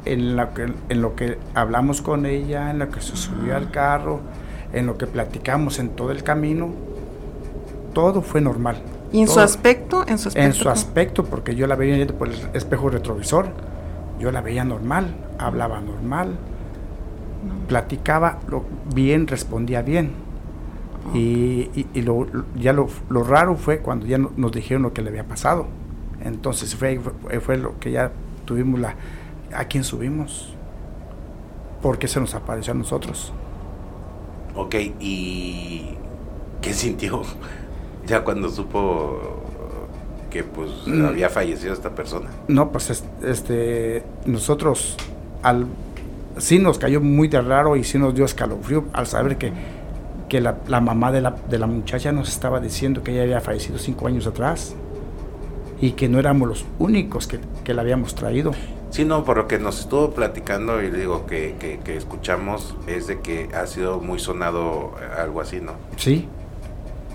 En 0.06 0.36
lo 0.36 0.54
que, 0.54 0.72
en 0.90 1.02
lo 1.02 1.16
que 1.16 1.38
hablamos 1.56 2.02
con 2.02 2.26
ella, 2.26 2.70
en 2.72 2.80
lo 2.80 2.90
que 2.90 3.02
se 3.02 3.16
subió 3.16 3.56
al 3.56 3.72
carro, 3.72 4.20
en 4.74 4.86
lo 4.86 4.98
que 4.98 5.08
platicamos 5.08 5.80
en 5.80 5.90
todo 5.90 6.12
el 6.12 6.24
camino, 6.24 6.70
todo 7.94 8.22
fue 8.22 8.42
normal. 8.42 8.82
¿Y 9.12 9.22
en 9.22 9.28
su 9.28 9.40
aspecto? 9.40 10.04
En 10.08 10.18
su 10.18 10.28
aspecto. 10.30 10.46
En 10.48 10.54
su 10.54 10.70
aspecto, 10.70 11.24
porque 11.26 11.56
yo 11.56 11.68
la 11.68 11.76
veía 11.76 12.06
por 12.08 12.28
el 12.28 12.36
espejo 12.54 12.90
retrovisor, 12.90 13.48
yo 14.20 14.32
la 14.32 14.42
veía 14.42 14.64
normal, 14.64 15.16
hablaba 15.40 15.80
normal, 15.80 16.36
platicaba 17.68 18.40
lo- 18.50 18.66
bien, 18.94 19.28
respondía 19.28 19.82
bien. 19.82 20.12
Y, 21.14 21.70
y- 21.76 21.88
y 21.94 22.02
lo, 22.02 22.26
ya 22.56 22.74
lo, 22.74 22.88
lo 23.10 23.24
raro 23.24 23.56
fue 23.56 23.80
cuando 23.80 24.06
ya 24.06 24.18
no- 24.18 24.32
nos 24.38 24.52
dijeron 24.52 24.84
lo 24.84 24.94
que 24.94 25.02
le 25.02 25.10
había 25.10 25.26
pasado. 25.26 25.68
Entonces 26.24 26.75
fue, 26.75 27.00
fue, 27.00 27.39
fue 27.39 27.58
lo 27.58 27.80
que 27.80 27.92
ya 27.92 28.12
tuvimos 28.46 28.80
la... 28.80 28.96
¿A 29.56 29.65
quién 29.65 29.84
subimos? 29.84 30.53
Porque 31.82 32.08
se 32.08 32.20
nos 32.20 32.34
apareció 32.34 32.74
a 32.74 32.75
nosotros. 32.75 33.34
Ok, 34.56 34.75
¿y 35.00 35.96
qué 36.62 36.74
sintió 36.74 37.22
ya 38.08 38.24
cuando 38.24 38.50
supo 38.50 39.42
que 40.30 40.44
pues 40.44 40.70
Mm. 40.88 41.06
había 41.06 41.30
fallecido 41.30 41.74
esta 41.74 41.89
persona? 41.94 42.30
No, 42.48 42.72
pues 42.72 42.89
es- 42.89 43.03
este, 43.24 44.03
nosotros 44.25 44.96
al 45.44 45.68
sí 46.38 46.58
nos 46.58 46.80
cayó 46.80 47.00
muy 47.01 47.27
de 47.27 47.42
raro 47.42 47.75
y 47.75 47.84
sí 47.84 47.98
nos 48.00 48.15
dio 48.15 48.25
escalofrío 48.25 48.86
al 48.94 49.06
saber 49.08 49.38
que, 49.38 49.51
que 50.30 50.42
la, 50.42 50.58
la 50.68 50.82
mamá 50.82 51.12
de 51.12 51.22
la, 51.22 51.32
de 51.50 51.60
la 51.60 51.68
muchacha 51.68 52.12
nos 52.12 52.30
estaba 52.30 52.60
diciendo 52.60 53.03
que 53.03 53.12
ella 53.12 53.22
había 53.24 53.42
fallecido 53.42 53.77
cinco 53.77 54.08
años 54.08 54.25
atrás 54.25 54.74
y 55.84 55.92
que 55.92 56.08
no 56.08 56.18
éramos 56.18 56.48
los 56.48 56.66
únicos 56.80 57.28
que, 57.28 57.40
que 57.66 57.74
la 57.74 57.82
habíamos 57.82 58.16
traído. 58.16 58.52
Sí, 58.90 59.04
no, 59.04 59.24
por 59.25 59.36
lo 59.38 59.48
que 59.50 59.60
nos 59.60 59.80
estuvo 59.82 60.12
platicando 60.12 60.82
y 60.82 60.90
le 60.90 61.00
digo 61.00 61.25
que, 61.25 61.56
que, 61.60 61.80
que 61.80 61.98
escuchamos 61.98 62.75
es 62.88 63.08
de 63.08 63.20
que 63.20 63.50
ha 63.54 63.68
sido 63.68 64.00
muy 64.00 64.18
sonado 64.20 64.94
eh, 65.02 65.22
algo 65.22 65.42
así, 65.42 65.60
¿no? 65.60 65.74
Sí, 65.98 66.28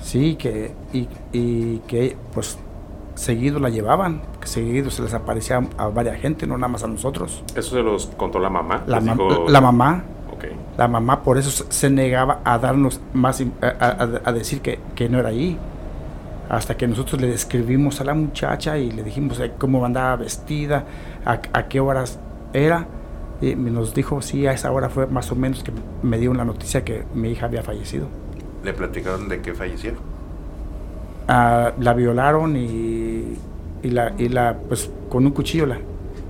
sí, 0.02 0.36
que, 0.36 0.72
y, 0.92 1.08
y 1.32 1.78
que 1.86 2.16
pues 2.34 2.58
seguido 3.14 3.58
la 3.58 3.70
llevaban, 3.70 4.20
que 4.40 4.46
seguido 4.48 4.90
se 4.90 5.02
les 5.02 5.14
aparecía 5.14 5.60
a 5.78 5.86
varias 5.88 6.20
gente, 6.20 6.46
no 6.46 6.56
nada 6.58 6.68
más 6.68 6.82
a 6.84 6.88
nosotros. 6.88 7.42
¿Eso 7.56 7.76
se 7.76 7.82
los 7.82 8.06
contó 8.18 8.38
la 8.38 8.50
mamá? 8.50 8.82
La, 8.86 9.00
ma- 9.00 9.14
dijo- 9.14 9.46
la 9.48 9.60
mamá, 9.62 10.04
Ok. 10.32 10.44
la 10.76 10.88
mamá 10.88 11.22
por 11.22 11.38
eso 11.38 11.64
se- 11.70 11.88
negaba 11.90 12.40
a 12.44 12.58
darnos 12.58 13.00
más, 13.14 13.40
a, 13.62 13.66
a- 13.66 14.20
a 14.28 14.32
decir 14.32 14.60
que, 14.60 14.78
que 14.94 15.08
no 15.08 15.18
era 15.20 15.30
ahí. 15.30 15.56
Hasta 16.48 16.76
que 16.76 16.86
nosotros 16.88 17.20
le 17.20 17.28
describimos 17.28 18.00
a 18.00 18.04
la 18.04 18.14
muchacha 18.14 18.78
y 18.78 18.90
le 18.90 19.02
dijimos 19.02 19.38
eh, 19.40 19.52
cómo 19.58 19.84
andaba 19.84 20.16
vestida, 20.16 20.84
a, 21.26 21.40
a 21.52 21.68
qué 21.68 21.80
horas 21.80 22.18
era. 22.52 22.86
Y 23.40 23.54
nos 23.54 23.94
dijo, 23.94 24.20
sí, 24.22 24.46
a 24.46 24.52
esa 24.52 24.72
hora 24.72 24.88
fue 24.88 25.06
más 25.06 25.30
o 25.30 25.36
menos 25.36 25.62
que 25.62 25.72
me 26.02 26.18
dio 26.18 26.32
la 26.34 26.44
noticia 26.44 26.84
que 26.84 27.04
mi 27.14 27.30
hija 27.30 27.46
había 27.46 27.62
fallecido. 27.62 28.08
¿Le 28.64 28.72
platicaron 28.72 29.28
de 29.28 29.40
que 29.42 29.54
falleció? 29.54 29.92
Ah, 31.28 31.72
la 31.78 31.92
violaron 31.92 32.56
y, 32.56 33.36
y 33.82 33.90
la, 33.90 34.12
y 34.18 34.28
la, 34.28 34.56
pues 34.68 34.90
con 35.10 35.26
un 35.26 35.32
cuchillo 35.32 35.66
la, 35.66 35.78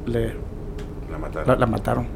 le- 0.07 0.35
La 1.11 1.19
mataron. 1.19 1.49
la, 1.49 1.57
la 1.57 1.67
mataron. 1.67 2.07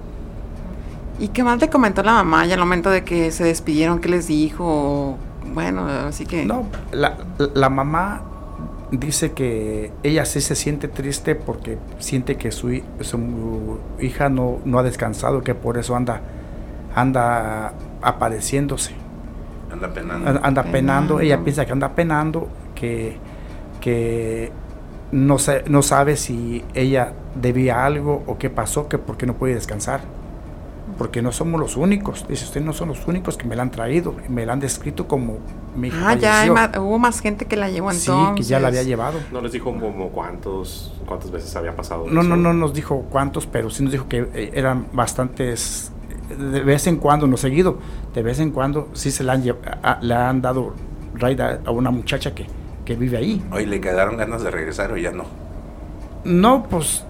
¿Y 1.20 1.28
qué 1.28 1.44
más 1.44 1.60
le 1.60 1.70
comentó 1.70 2.02
la 2.02 2.12
mamá 2.14 2.44
ya 2.46 2.54
al 2.54 2.60
momento 2.60 2.90
de 2.90 3.04
que 3.04 3.30
se 3.30 3.44
despidieron? 3.44 4.00
¿Qué 4.00 4.08
les 4.08 4.26
dijo? 4.26 5.16
Bueno, 5.52 5.86
así 5.86 6.26
que... 6.26 6.44
No, 6.44 6.66
la, 6.92 7.16
la 7.54 7.68
mamá 7.68 8.22
dice 8.90 9.32
que 9.32 9.90
ella 10.02 10.24
sí 10.26 10.40
se 10.40 10.54
siente 10.54 10.88
triste 10.88 11.34
porque 11.34 11.78
siente 11.98 12.36
que 12.36 12.50
su, 12.52 12.82
su 13.00 13.78
hija 14.00 14.28
no, 14.28 14.58
no 14.64 14.78
ha 14.78 14.82
descansado, 14.82 15.42
que 15.42 15.54
por 15.54 15.78
eso 15.78 15.96
anda, 15.96 16.20
anda 16.94 17.72
apareciéndose, 18.02 18.92
Anda 19.72 19.88
penando. 19.88 20.28
An- 20.30 20.40
anda 20.42 20.62
penando, 20.64 21.20
ella 21.20 21.42
piensa 21.42 21.64
que 21.64 21.72
anda 21.72 21.94
penando, 21.94 22.48
que, 22.74 23.16
que 23.80 24.52
no, 25.12 25.38
sé, 25.38 25.64
no 25.68 25.80
sabe 25.82 26.16
si 26.16 26.62
ella 26.74 27.14
debía 27.34 27.86
algo 27.86 28.22
o 28.26 28.36
qué 28.36 28.50
pasó, 28.50 28.88
que 28.88 28.98
por 28.98 29.16
qué 29.16 29.24
no 29.24 29.34
puede 29.34 29.54
descansar. 29.54 30.00
Porque 31.02 31.20
no 31.20 31.32
somos 31.32 31.58
los 31.60 31.76
únicos, 31.76 32.24
dice 32.28 32.44
usted, 32.44 32.60
no 32.60 32.72
son 32.72 32.86
los 32.90 33.08
únicos 33.08 33.36
que 33.36 33.44
me 33.44 33.56
la 33.56 33.62
han 33.62 33.72
traído, 33.72 34.14
me 34.28 34.46
la 34.46 34.52
han 34.52 34.60
descrito 34.60 35.08
como 35.08 35.38
mi 35.74 35.88
hija 35.88 36.10
Ah, 36.10 36.14
ya 36.14 36.52
ma- 36.52 36.70
hubo 36.78 36.96
más 37.00 37.18
gente 37.18 37.46
que 37.46 37.56
la 37.56 37.68
llevó 37.70 37.90
Sí, 37.90 38.08
entonces. 38.08 38.36
que 38.36 38.42
ya 38.48 38.60
la 38.60 38.68
había 38.68 38.84
llevado. 38.84 39.18
¿No 39.32 39.40
les 39.40 39.50
dijo 39.50 39.64
como 39.76 40.10
cuántos, 40.10 40.94
cuántas 41.04 41.32
veces 41.32 41.56
había 41.56 41.74
pasado? 41.74 42.06
No, 42.08 42.20
eso? 42.20 42.28
no, 42.30 42.36
no 42.36 42.52
nos 42.54 42.72
dijo 42.72 43.04
cuántos, 43.10 43.48
pero 43.48 43.68
sí 43.68 43.82
nos 43.82 43.90
dijo 43.90 44.06
que 44.06 44.28
eh, 44.32 44.52
eran 44.54 44.86
bastantes, 44.92 45.90
de 46.38 46.60
vez 46.60 46.86
en 46.86 46.98
cuando, 46.98 47.26
no 47.26 47.36
seguido, 47.36 47.78
de 48.14 48.22
vez 48.22 48.38
en 48.38 48.52
cuando 48.52 48.88
sí 48.92 49.10
se 49.10 49.24
la 49.24 49.32
han, 49.32 49.42
a- 49.82 49.98
le 50.00 50.14
han 50.14 50.40
dado 50.40 50.72
raid 51.14 51.40
a, 51.40 51.58
a 51.64 51.72
una 51.72 51.90
muchacha 51.90 52.32
que, 52.32 52.46
que 52.84 52.94
vive 52.94 53.16
ahí. 53.16 53.44
Hoy 53.50 53.66
le 53.66 53.80
quedaron 53.80 54.16
ganas 54.18 54.44
de 54.44 54.52
regresar 54.52 54.92
o 54.92 54.96
ya 54.96 55.10
no. 55.10 55.24
No, 56.24 56.62
pues 56.70 57.04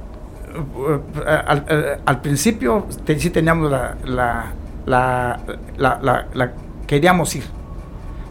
al, 1.27 1.65
al- 1.69 2.01
al 2.05 2.21
principio 2.21 2.87
te- 3.05 3.19
sí 3.19 3.31
teníamos 3.31 3.71
la, 3.71 3.97
la, 4.05 4.53
la, 4.87 5.41
la, 5.77 5.99
la- 6.03 6.27
la- 6.35 6.53
queríamos 6.87 7.35
ir, 7.37 7.45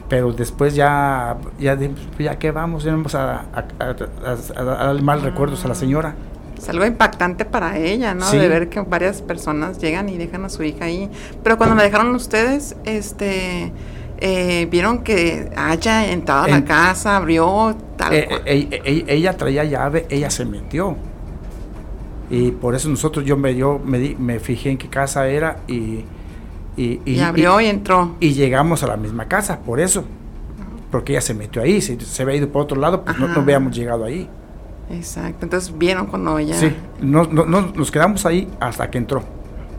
pero 0.09 0.31
después 0.33 0.75
ya, 0.75 1.37
ya, 1.59 1.75
de- 1.75 1.91
ya 2.19 2.37
que 2.37 2.51
vamos, 2.51 2.83
ya 2.83 2.91
vamos 2.91 3.15
a, 3.15 3.31
a, 3.53 3.65
a- 3.79 3.95
a- 4.57 4.59
a 4.61 4.63
darle 4.85 5.01
mal 5.01 5.21
recuerdos 5.21 5.63
a 5.65 5.67
la 5.67 5.75
señora. 5.75 6.13
Es 6.57 6.69
algo 6.69 6.85
impactante 6.85 7.43
para 7.45 7.77
ella, 7.77 8.13
¿no? 8.13 8.25
Sí. 8.25 8.37
De 8.37 8.47
ver 8.47 8.69
que 8.69 8.81
varias 8.81 9.23
personas 9.23 9.79
llegan 9.79 10.09
y 10.09 10.17
dejan 10.17 10.45
a 10.45 10.49
su 10.49 10.61
hija 10.61 10.85
ahí. 10.85 11.09
Pero 11.43 11.57
cuando 11.57 11.75
la 11.75 11.81
dejaron 11.81 12.13
ustedes, 12.13 12.75
este, 12.83 13.73
eh, 14.19 14.67
vieron 14.69 14.99
que 14.99 15.49
haya 15.55 16.11
entrado 16.11 16.43
a 16.43 16.47
la 16.49 16.63
casa, 16.63 17.17
abrió, 17.17 17.75
tal 17.97 18.13
Eh, 18.13 18.25
cual. 18.27 18.41
eh, 18.45 18.67
eh, 18.69 18.81
eh, 18.85 19.05
ella 19.07 19.35
traía 19.35 19.63
llave, 19.63 20.05
ella 20.11 20.29
se 20.29 20.45
metió. 20.45 20.95
Y 22.31 22.51
por 22.51 22.75
eso 22.75 22.87
nosotros, 22.89 23.25
yo 23.25 23.35
me, 23.37 23.53
yo 23.55 23.79
me, 23.83 23.99
di- 23.99 24.15
me 24.15 24.39
fijé 24.39 24.71
en 24.71 24.77
qué 24.77 24.87
casa 24.87 25.27
era 25.27 25.57
y... 25.67 26.05
Y, 26.77 27.01
y, 27.05 27.19
abrió 27.19 27.59
y, 27.59 27.65
entró. 27.65 28.15
y 28.21 28.31
llegamos 28.33 28.81
a 28.83 28.87
la 28.87 28.95
misma 28.95 29.25
casa, 29.27 29.59
por 29.59 29.81
eso. 29.81 30.05
Porque 30.89 31.11
ella 31.11 31.21
se 31.21 31.33
metió 31.33 31.61
ahí. 31.61 31.81
Si 31.81 31.99
se 31.99 32.23
había 32.23 32.35
ido 32.35 32.47
por 32.47 32.61
otro 32.63 32.79
lado, 32.79 33.03
pues 33.03 33.19
no, 33.19 33.27
no 33.27 33.41
habíamos 33.41 33.75
llegado 33.75 34.05
ahí. 34.05 34.29
Exacto. 34.89 35.39
Entonces 35.45 35.77
vieron 35.77 36.07
cuando 36.07 36.37
ella. 36.39 36.55
Sí, 36.55 36.73
no, 37.01 37.25
no- 37.25 37.45
no- 37.45 37.73
nos 37.75 37.91
quedamos 37.91 38.25
ahí 38.25 38.47
hasta 38.61 38.89
que 38.89 38.97
entró. 38.97 39.21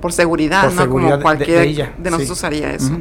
Por 0.02 0.12
seguridad, 0.12 0.64
Por 0.64 0.74
¿no? 0.74 0.82
seguridad 0.82 1.16
de- 1.18 1.22
Como 1.22 1.30
de- 1.30 1.36
cualquiera 1.36 1.60
de 1.60 1.66
de, 1.66 1.72
ella, 1.72 1.92
nosotros 1.98 2.38
sí. 2.38 2.46
haría 2.46 2.74
eso. 2.74 2.92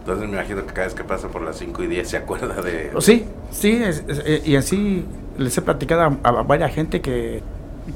Entonces 0.00 0.28
me 0.28 0.34
imagino 0.36 0.64
que 0.64 0.72
cada 0.72 0.86
vez 0.86 0.94
que 0.94 1.04
pasa 1.04 1.28
por 1.28 1.42
las 1.42 1.56
5 1.58 1.82
y 1.82 1.86
10 1.88 2.08
se 2.08 2.16
acuerda 2.16 2.62
de... 2.62 2.92
Sí, 3.00 3.24
sí, 3.50 3.72
es- 3.72 4.04
es- 4.08 4.22
eh, 4.24 4.42
y 4.44 4.56
así 4.56 5.04
les 5.36 5.56
he 5.58 5.62
platicado 5.62 6.02
a, 6.02 6.28
a 6.28 6.42
varias 6.42 6.72
gente 6.74 7.00
que, 7.00 7.42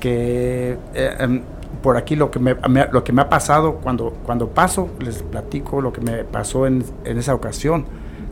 que 0.00 0.76
eh, 0.94 1.16
em, 1.20 1.42
por 1.82 1.96
aquí 1.96 2.16
lo 2.16 2.30
que 2.30 2.38
me, 2.38 2.54
me- 2.68 2.86
lo 2.92 3.02
que 3.04 3.12
me 3.12 3.22
ha 3.22 3.28
pasado 3.28 3.74
cuando, 3.76 4.10
cuando 4.24 4.48
paso, 4.48 4.88
les 5.00 5.22
platico 5.22 5.80
lo 5.80 5.92
que 5.92 6.00
me 6.00 6.24
pasó 6.24 6.66
en, 6.66 6.84
en 7.04 7.18
esa 7.18 7.34
ocasión 7.34 7.84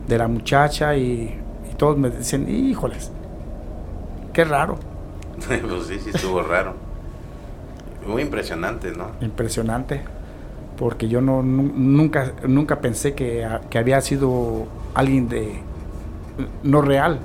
de 0.07 0.17
la 0.17 0.27
muchacha 0.27 0.95
y, 0.95 1.39
y 1.71 1.75
todos 1.77 1.97
me 1.97 2.09
dicen, 2.09 2.47
híjoles, 2.49 3.11
qué 4.33 4.43
raro, 4.45 4.77
pues 5.47 5.87
sí, 5.87 5.99
sí 5.99 6.11
estuvo 6.13 6.41
raro. 6.41 6.73
Muy 8.07 8.21
impresionante, 8.23 8.91
¿no? 8.91 9.07
impresionante, 9.21 10.01
porque 10.77 11.07
yo 11.07 11.21
no, 11.21 11.43
nu- 11.43 11.71
nunca, 11.75 12.31
nunca 12.47 12.79
pensé 12.81 13.13
que, 13.13 13.45
a- 13.45 13.61
que 13.69 13.77
había 13.77 14.01
sido 14.01 14.65
alguien 14.95 15.29
de 15.29 15.59
no 16.63 16.81
real. 16.81 17.19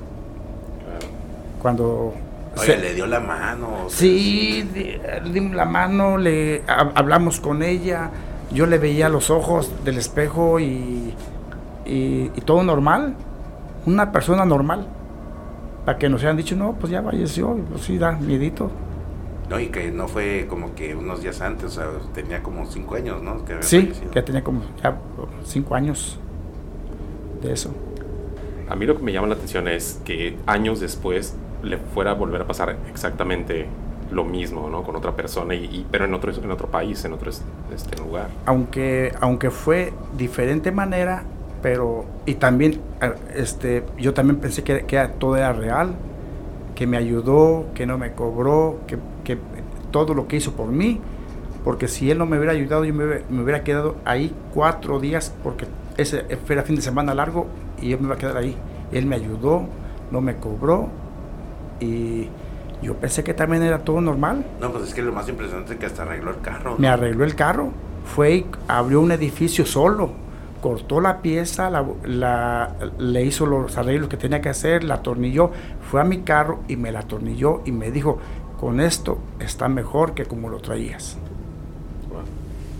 Claro. 0.83 1.13
Cuando 1.61 2.13
Oye, 2.57 2.65
se- 2.73 2.77
le 2.77 2.93
dio 2.93 3.05
la 3.07 3.19
mano. 3.19 3.85
o 3.85 3.89
sea, 3.89 3.99
Sí, 3.99 4.69
le 4.73 5.29
dimos 5.31 5.55
la 5.55 5.65
mano, 5.65 6.17
le 6.17 6.63
ha- 6.67 6.91
hablamos 6.95 7.39
con 7.39 7.63
ella, 7.63 8.09
yo 8.51 8.65
le 8.65 8.77
veía 8.77 9.09
los 9.09 9.29
ojos 9.29 9.71
del 9.83 9.97
espejo 9.97 10.59
y, 10.59 11.13
y, 11.85 12.31
y 12.35 12.41
todo 12.45 12.63
normal, 12.63 13.15
una 13.85 14.11
persona 14.11 14.45
normal. 14.45 14.87
Para 15.85 15.97
que 15.97 16.09
nos 16.09 16.21
hayan 16.23 16.35
dicho, 16.35 16.55
no, 16.55 16.73
pues 16.73 16.91
ya 16.91 17.01
falleció, 17.01 17.55
pues 17.71 17.83
sí, 17.83 17.97
da 17.97 18.11
miedito. 18.11 18.69
No, 19.49 19.57
y 19.57 19.67
que 19.67 19.89
no 19.91 20.09
fue 20.09 20.45
como 20.49 20.75
que 20.75 20.93
unos 20.93 21.21
días 21.21 21.39
antes, 21.39 21.65
o 21.65 21.69
sea, 21.69 21.87
tenía 22.13 22.43
como 22.43 22.65
5 22.65 22.95
años, 22.95 23.21
¿no? 23.23 23.45
Que 23.45 23.53
había 23.53 23.63
Sí, 23.63 23.79
fallecido. 23.83 24.11
que 24.11 24.21
tenía 24.21 24.43
como 24.43 24.61
ya 24.83 24.97
cinco 25.45 25.73
años 25.75 26.19
de 27.41 27.53
eso. 27.53 27.71
A 28.69 28.75
mí 28.75 28.85
lo 28.85 28.97
que 28.97 29.03
me 29.03 29.13
llama 29.13 29.27
la 29.27 29.35
atención 29.35 29.69
es 29.69 30.01
que 30.03 30.37
años 30.45 30.81
después 30.81 31.33
le 31.63 31.77
fuera 31.77 32.11
a 32.11 32.13
volver 32.13 32.41
a 32.41 32.47
pasar 32.47 32.75
exactamente 32.89 33.67
lo 34.11 34.23
mismo, 34.23 34.69
¿no? 34.69 34.83
Con 34.83 34.95
otra 34.95 35.15
persona, 35.15 35.53
y, 35.55 35.65
y- 35.65 35.85
pero 35.91 36.05
en 36.05 36.13
otro, 36.13 36.31
en 36.31 36.51
otro 36.51 36.67
país, 36.69 37.03
en 37.05 37.13
otro 37.13 37.29
es- 37.29 37.43
este, 37.73 37.97
lugar. 37.97 38.27
aunque 38.45 39.13
aunque 39.19 39.51
fue 39.51 39.93
diferente 40.17 40.71
manera 40.71 41.23
pero 41.61 42.05
y 42.25 42.35
también 42.35 42.79
eh, 43.01 43.13
este 43.35 43.83
yo 43.97 44.13
también 44.13 44.39
pensé 44.39 44.63
que, 44.63 44.85
que 44.85 44.97
todo 45.19 45.35
era 45.37 45.53
real 45.53 45.95
que 46.75 46.87
me 46.87 46.97
ayudó 46.97 47.65
que 47.73 47.85
no 47.85 47.97
me 47.97 48.13
cobró 48.13 48.79
que, 48.87 48.97
que 49.23 49.37
todo 49.91 50.13
lo 50.13 50.27
que 50.27 50.37
hizo 50.37 50.53
por 50.53 50.67
mí 50.67 51.01
porque 51.63 51.87
si 51.87 52.11
él 52.11 52.17
no 52.19 52.25
me 52.25 52.37
hubiera 52.37 52.53
ayudado 52.53 52.85
yo 52.85 52.93
me 52.93 53.05
hubiera, 53.05 53.23
me 53.29 53.43
hubiera 53.43 53.63
quedado 53.63 53.95
ahí 54.05 54.33
cuatro 54.53 54.99
días 54.99 55.33
porque 55.43 55.65
ese 55.97 56.25
era 56.49 56.63
fin 56.63 56.75
de 56.75 56.81
semana 56.81 57.13
largo 57.15 57.47
y 57.81 57.89
yo 57.89 57.97
me 57.97 58.05
iba 58.05 58.15
a 58.15 58.17
quedar 58.17 58.37
ahí 58.37 58.55
él 58.91 59.05
me 59.05 59.15
ayudó 59.15 59.63
no 60.11 60.21
me 60.21 60.35
cobró 60.37 60.89
y 61.79 62.27
yo 62.81 62.93
pensé 62.95 63.23
que 63.23 63.33
también 63.33 63.63
era 63.63 63.79
todo 63.79 63.99
normal 64.01 64.45
No, 64.61 64.71
pues 64.71 64.85
es 64.89 64.93
que 64.93 65.01
lo 65.01 65.11
más 65.11 65.27
impresionante 65.29 65.73
es 65.73 65.79
que 65.79 65.85
hasta 65.87 66.03
arregló 66.03 66.31
el 66.31 66.41
carro. 66.41 66.71
¿no? 66.71 66.77
me 66.77 66.87
arregló 66.87 67.23
el 67.23 67.35
carro, 67.35 67.69
fue 68.15 68.35
y 68.35 68.45
abrió 68.67 69.01
un 69.01 69.11
edificio 69.11 69.65
solo, 69.65 70.11
cortó 70.61 71.01
la 71.01 71.21
pieza, 71.21 71.69
la, 71.69 71.85
la- 72.05 72.71
le 72.99 73.23
hizo 73.25 73.45
los 73.45 73.77
arreglos 73.77 74.09
que 74.09 74.17
tenía 74.17 74.41
que 74.41 74.49
hacer, 74.49 74.83
la 74.83 74.95
atornilló, 74.95 75.51
fue 75.89 76.01
a 76.01 76.03
mi 76.03 76.19
carro 76.21 76.59
y 76.67 76.75
me 76.77 76.91
la 76.91 76.99
atornilló 76.99 77.61
y 77.65 77.71
me 77.71 77.91
dijo, 77.91 78.19
con 78.59 78.79
esto 78.79 79.19
está 79.39 79.67
mejor 79.69 80.13
que 80.13 80.25
como 80.25 80.49
lo 80.49 80.57
traías. 80.59 81.17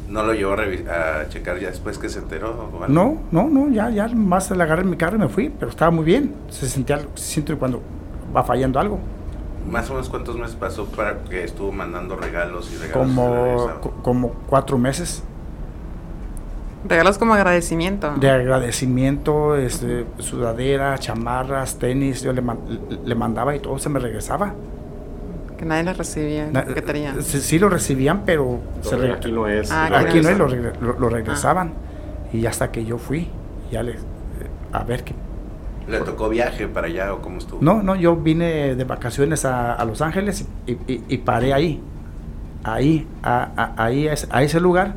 ¿No 0.10 0.24
lo 0.24 0.34
llevó 0.34 0.54
a, 0.54 1.20
a 1.22 1.28
checar 1.30 1.60
ya 1.60 1.68
después 1.68 1.98
que 1.98 2.08
se 2.08 2.20
enteró? 2.20 2.70
No, 2.88 3.18
no, 3.32 3.50
no, 3.50 3.70
ya, 3.70 3.90
ya 3.90 4.08
más 4.08 4.50
le 4.52 4.64
agarré 4.64 4.86
mi 4.86 4.96
carro 4.96 5.18
y 5.18 5.20
me 5.20 5.28
fui, 5.28 5.50
pero 5.50 5.70
estaba 5.70 5.92
muy 5.92 6.06
bien. 6.06 6.34
Se 6.50 6.68
sentía, 6.70 7.00
se 7.16 7.24
siente 7.34 7.54
cuando 7.56 7.82
va 8.36 8.44
fallando 8.44 8.80
algo. 8.80 9.00
Más 9.70 9.90
o 9.90 9.94
menos 9.94 10.08
cuántos 10.10 10.38
meses 10.38 10.56
pasó 10.56 10.86
para 10.86 11.24
que 11.26 11.44
estuvo 11.44 11.72
mandando 11.72 12.16
regalos 12.16 12.72
y 12.72 12.78
regalos. 12.78 12.94
Como, 13.08 13.92
como 14.02 14.30
cuatro 14.48 14.78
meses 14.78 15.24
Regalos 16.88 17.18
como 17.18 17.34
agradecimiento. 17.34 18.12
de 18.16 18.30
agradecimiento, 18.30 19.56
este, 19.58 20.06
sudadera, 20.20 20.98
chamarras, 21.00 21.80
tenis, 21.80 22.22
yo 22.22 22.32
le, 22.32 22.42
le 23.04 23.16
mandaba 23.16 23.56
y 23.56 23.60
todo 23.60 23.78
se 23.78 23.90
me 23.90 24.00
regresaba. 24.00 24.54
Que 25.58 25.66
nadie 25.66 25.84
las 25.84 25.98
recibía. 25.98 26.48
Na- 26.52 26.64
traían. 26.66 27.22
Sí, 27.24 27.42
sí 27.42 27.60
lo 27.60 27.68
recibían, 27.68 28.22
pero 28.26 28.60
se 28.82 28.96
re- 28.96 29.12
aquí 29.14 29.32
no 29.32 29.48
es. 29.48 29.70
Ah, 29.72 29.90
lo 29.90 29.98
aquí 29.98 30.22
no 30.22 30.30
es, 30.30 30.38
lo, 30.38 30.48
lo 31.00 31.10
regresaban. 31.10 31.74
Y 32.32 32.46
hasta 32.46 32.72
que 32.72 32.86
yo 32.86 32.98
fui, 33.00 33.28
ya 33.72 33.82
le, 33.84 33.96
a 34.72 34.84
ver 34.84 35.04
qué. 35.04 35.14
¿Le 35.88 36.00
tocó 36.02 36.28
viaje 36.30 36.68
para 36.68 36.88
allá 36.88 37.14
o 37.14 37.22
cómo 37.22 37.38
estuvo? 37.38 37.60
No, 37.62 37.82
no, 37.82 37.96
yo 37.96 38.16
vine 38.16 38.76
de 38.76 38.84
vacaciones 38.84 39.46
a, 39.46 39.74
a 39.74 39.86
Los 39.86 40.02
Ángeles 40.02 40.46
y, 40.66 40.72
y- 40.92 41.04
y 41.08 41.18
paré 41.20 41.54
ahí, 41.54 41.82
ahí, 42.64 43.08
a, 43.24 43.50
a- 43.56 43.84
ahí, 43.86 44.08
a 44.08 44.14
ese, 44.14 44.28
a 44.30 44.44
ese 44.44 44.60
lugar 44.60 44.96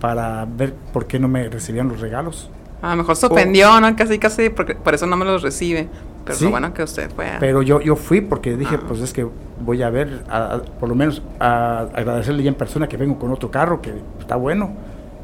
para 0.00 0.44
ver 0.44 0.74
por 0.92 1.06
qué 1.06 1.18
no 1.18 1.28
me 1.28 1.48
recibían 1.48 1.88
los 1.88 2.00
regalos. 2.00 2.50
A 2.82 2.90
lo 2.90 2.96
mejor 2.96 3.16
sorprendió, 3.16 3.80
¿no? 3.80 3.96
Casi, 3.96 4.18
casi, 4.18 4.50
porque 4.50 4.74
por 4.74 4.94
eso 4.94 5.06
no 5.06 5.16
me 5.16 5.24
los 5.24 5.42
recibe. 5.42 5.88
Pero 6.24 6.38
Sí. 6.38 6.44
lo 6.44 6.50
bueno 6.50 6.74
que 6.74 6.82
usted 6.82 7.10
fue. 7.10 7.26
a- 7.30 7.38
Pero 7.40 7.62
yo, 7.62 7.80
yo 7.80 7.96
fui 7.96 8.20
porque 8.20 8.54
dije, 8.56 8.76
Ah. 8.78 8.84
pues 8.86 9.00
es 9.00 9.12
que 9.14 9.26
voy 9.60 9.82
a 9.82 9.88
ver, 9.90 10.24
a- 10.28 10.54
a- 10.56 10.62
por 10.62 10.88
lo 10.90 10.94
menos 10.94 11.22
a, 11.40 11.86
agradecerle 11.94 12.42
ya 12.42 12.50
en 12.50 12.54
persona 12.54 12.86
que 12.86 12.96
vengo 12.98 13.18
con 13.18 13.32
otro 13.32 13.50
carro, 13.50 13.80
que 13.80 13.94
está 14.20 14.36
bueno. 14.36 14.72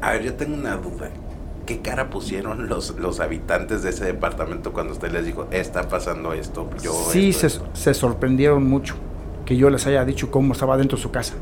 A 0.01 0.11
ver, 0.13 0.23
yo 0.23 0.33
tengo 0.33 0.55
una 0.55 0.75
duda. 0.77 1.09
¿Qué 1.65 1.79
cara 1.81 2.09
pusieron 2.09 2.67
los, 2.67 2.97
los 2.99 3.19
habitantes 3.19 3.81
de 3.81 3.89
ese 3.89 4.05
departamento 4.05 4.71
cuando 4.71 4.93
usted 4.93 5.11
les 5.11 5.25
dijo, 5.25 5.47
está 5.51 5.87
pasando 5.87 6.33
esto? 6.33 6.69
Yo 6.81 6.93
sí, 6.93 7.29
esto, 7.29 7.39
se, 7.39 7.47
esto"? 7.47 7.69
se 7.73 7.93
sorprendieron 7.93 8.67
mucho 8.67 8.95
que 9.45 9.57
yo 9.57 9.69
les 9.69 9.85
haya 9.87 10.05
dicho 10.05 10.29
cómo 10.29 10.53
estaba 10.53 10.77
dentro 10.77 10.97
de 10.97 11.01
su 11.01 11.11
casa. 11.11 11.33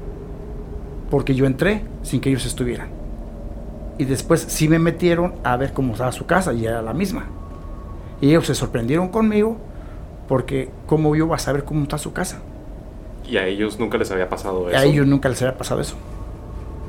Porque 1.09 1.35
yo 1.35 1.45
entré 1.45 1.83
sin 2.03 2.21
que 2.21 2.29
ellos 2.29 2.45
estuvieran. 2.45 2.89
Y 3.97 4.05
después 4.05 4.45
sí 4.47 4.67
me 4.67 4.79
metieron 4.79 5.35
a 5.43 5.57
ver 5.57 5.73
cómo 5.73 5.93
estaba 5.93 6.11
su 6.11 6.25
casa 6.25 6.53
y 6.53 6.65
era 6.65 6.81
la 6.81 6.93
misma. 6.93 7.27
Y 8.21 8.29
ellos 8.29 8.47
se 8.47 8.55
sorprendieron 8.55 9.09
conmigo 9.09 9.57
porque 10.27 10.69
cómo 10.87 11.15
yo 11.15 11.25
iba 11.25 11.35
a 11.35 11.39
saber 11.39 11.63
cómo 11.63 11.83
está 11.83 11.97
su 11.97 12.13
casa. 12.13 12.39
Y 13.27 13.37
a 13.37 13.47
ellos 13.47 13.79
nunca 13.79 13.97
les 13.97 14.09
había 14.11 14.29
pasado 14.29 14.69
eso. 14.69 14.77
A 14.77 14.83
ellos 14.83 15.05
nunca 15.05 15.29
les 15.29 15.41
había 15.41 15.57
pasado 15.57 15.81
eso. 15.81 15.95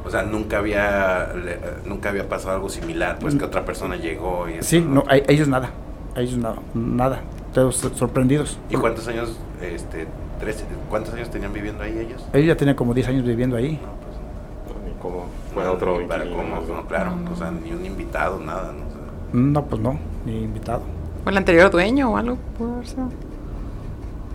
O 0.04 0.10
sea, 0.10 0.22
nunca 0.22 0.58
había, 0.58 1.32
le- 1.34 1.58
nunca 1.86 2.10
había 2.10 2.28
pasado 2.28 2.54
algo 2.56 2.68
similar, 2.68 3.18
pues 3.18 3.34
que 3.36 3.44
otra 3.44 3.64
persona 3.64 3.96
llegó 3.96 4.46
y... 4.48 4.62
Sí, 4.62 4.80
no, 4.86 5.02
a, 5.08 5.14
a 5.14 5.16
ellos 5.28 5.48
nada. 5.48 5.70
A 6.14 6.20
ellos 6.20 6.36
nada. 6.38 6.56
Nada. 6.74 7.20
Todos 7.54 7.76
sor- 7.76 7.94
sorprendidos. 7.94 8.58
¿Y 8.68 8.76
cuántos 8.76 9.08
años, 9.08 9.38
este, 9.62 10.06
tres, 10.40 10.62
cuántos 10.90 11.14
años 11.14 11.30
tenían 11.30 11.52
viviendo 11.52 11.82
ahí 11.82 11.98
ellos? 11.98 12.22
Ellos 12.32 12.48
ya 12.48 12.56
tenían 12.56 12.76
como 12.76 12.92
10 12.92 13.08
años 13.08 13.24
viviendo 13.24 13.56
ahí. 13.56 13.80
No, 13.82 13.88
pues, 14.04 14.76
No, 14.78 14.86
ni 14.88 14.94
cómo 15.00 15.26
fuera 15.54 15.68
no, 15.70 15.74
otro 15.76 16.00
ni 16.00 16.06
para 16.06 16.24
cómo, 16.28 16.42
no, 16.68 16.86
claro, 16.86 17.10
No, 17.12 17.16
no. 17.16 17.30
o 17.32 17.36
sea, 17.36 17.50
ni 17.50 17.72
un 17.72 17.84
invitado, 17.86 18.38
nada, 18.40 18.72
¿no? 18.72 18.86
O 18.86 18.90
sea, 18.90 19.00
No, 19.32 19.64
pues 19.64 19.80
no, 19.80 19.98
ni 20.26 20.42
invitado. 20.44 20.82
O 21.24 21.30
el 21.30 21.36
anterior 21.38 21.70
dueño 21.70 22.10
o 22.12 22.16
algo. 22.18 22.36
haber 22.60 22.86
sido. 22.86 23.08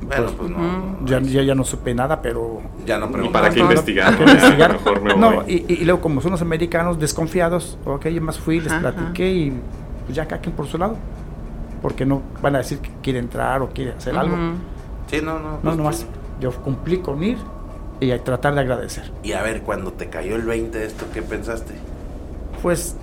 Bueno, 0.08 0.32
pues 0.38 0.50
no, 0.50 0.58
Ujú. 0.58 1.02
no, 1.02 1.06
Ya, 1.06 1.20
ya, 1.20 1.42
ya 1.44 1.56
no 1.56 1.64
supe 1.64 1.94
nada, 1.94 2.22
pero 2.22 2.62
ya 2.86 2.98
no 2.98 3.08
¿Y 3.08 3.10
pregunté. 3.10 3.34
para 3.34 3.50
qué 3.50 3.60
No, 3.60 3.66
no, 3.66 3.72
investigar? 3.72 4.14
¿Para 4.18 4.26
qué 4.26 4.32
investigar? 4.32 4.72
Mejor 4.74 5.02
me 5.02 5.16
No, 5.16 5.44
y, 5.48 5.66
y 5.74 5.86
luego 5.86 6.02
como 6.02 6.22
son 6.22 6.32
los 6.32 6.42
americanos 6.42 6.98
desconfiados, 7.00 7.78
ok, 7.86 8.08
yo 8.08 8.22
más 8.22 8.40
fui, 8.40 8.60
les 8.60 8.72
Ajá. 8.72 8.80
platiqué 8.92 9.30
y 9.32 9.54
pues 10.06 10.16
ya 10.16 10.26
cada 10.28 10.42
quien 10.42 10.56
por 10.56 10.68
su 10.68 10.78
lado. 10.78 10.96
Porque 11.82 12.06
no 12.06 12.22
van 12.42 12.56
a 12.56 12.58
decir 12.60 12.80
que 12.80 12.90
quiere 13.02 13.20
entrar 13.20 13.62
o 13.62 13.70
quiere 13.70 13.92
hacer 13.94 14.18
algo. 14.18 14.36
Sí, 15.08 15.22
no, 15.24 15.40
no. 15.40 15.52
No, 15.52 15.60
pues, 15.64 15.78
nomás 15.78 16.00
tú- 16.00 16.06
yo 16.42 16.52
cumplí 16.52 16.98
con 17.00 17.24
ir 17.24 17.38
y 18.02 18.12
a 18.12 18.22
tratar 18.24 18.54
de 18.56 18.62
agradecer. 18.62 19.12
Y 19.24 19.32
a 19.34 19.42
ver, 19.44 19.62
cuando 19.62 19.94
te 19.94 20.10
cayó 20.10 20.36
el 20.36 20.42
20 20.44 20.78
de 20.78 20.86
esto, 20.86 21.06
¿qué 21.14 21.22
pensaste? 21.22 21.74
Pues 22.62 22.96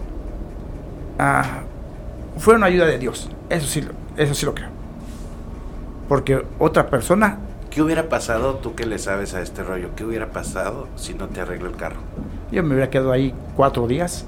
ah, 1.18 1.60
fue 2.38 2.54
una 2.56 2.66
ayuda 2.66 2.86
de 2.86 2.98
Dios, 2.98 3.30
eso 3.48 3.66
sí, 3.66 3.80
lo- 3.82 3.92
eso 4.22 4.34
sí 4.34 4.44
lo 4.46 4.54
creo. 4.54 4.68
Porque 6.08 6.44
otra 6.58 6.88
persona, 6.88 7.38
¿Qué 7.70 7.82
hubiera 7.82 8.08
pasado, 8.08 8.54
tú 8.54 8.74
que 8.74 8.86
le 8.86 8.98
sabes 8.98 9.34
a 9.34 9.42
este 9.42 9.62
rollo, 9.62 9.90
qué 9.96 10.04
hubiera 10.04 10.28
pasado 10.30 10.88
si 10.96 11.12
no 11.14 11.28
te 11.28 11.40
arregla 11.40 11.68
el 11.68 11.76
carro? 11.76 11.96
yo 12.50 12.62
me 12.62 12.70
hubiera 12.74 12.88
quedado 12.90 13.12
ahí 13.12 13.34
cuatro 13.56 13.86
días. 13.86 14.24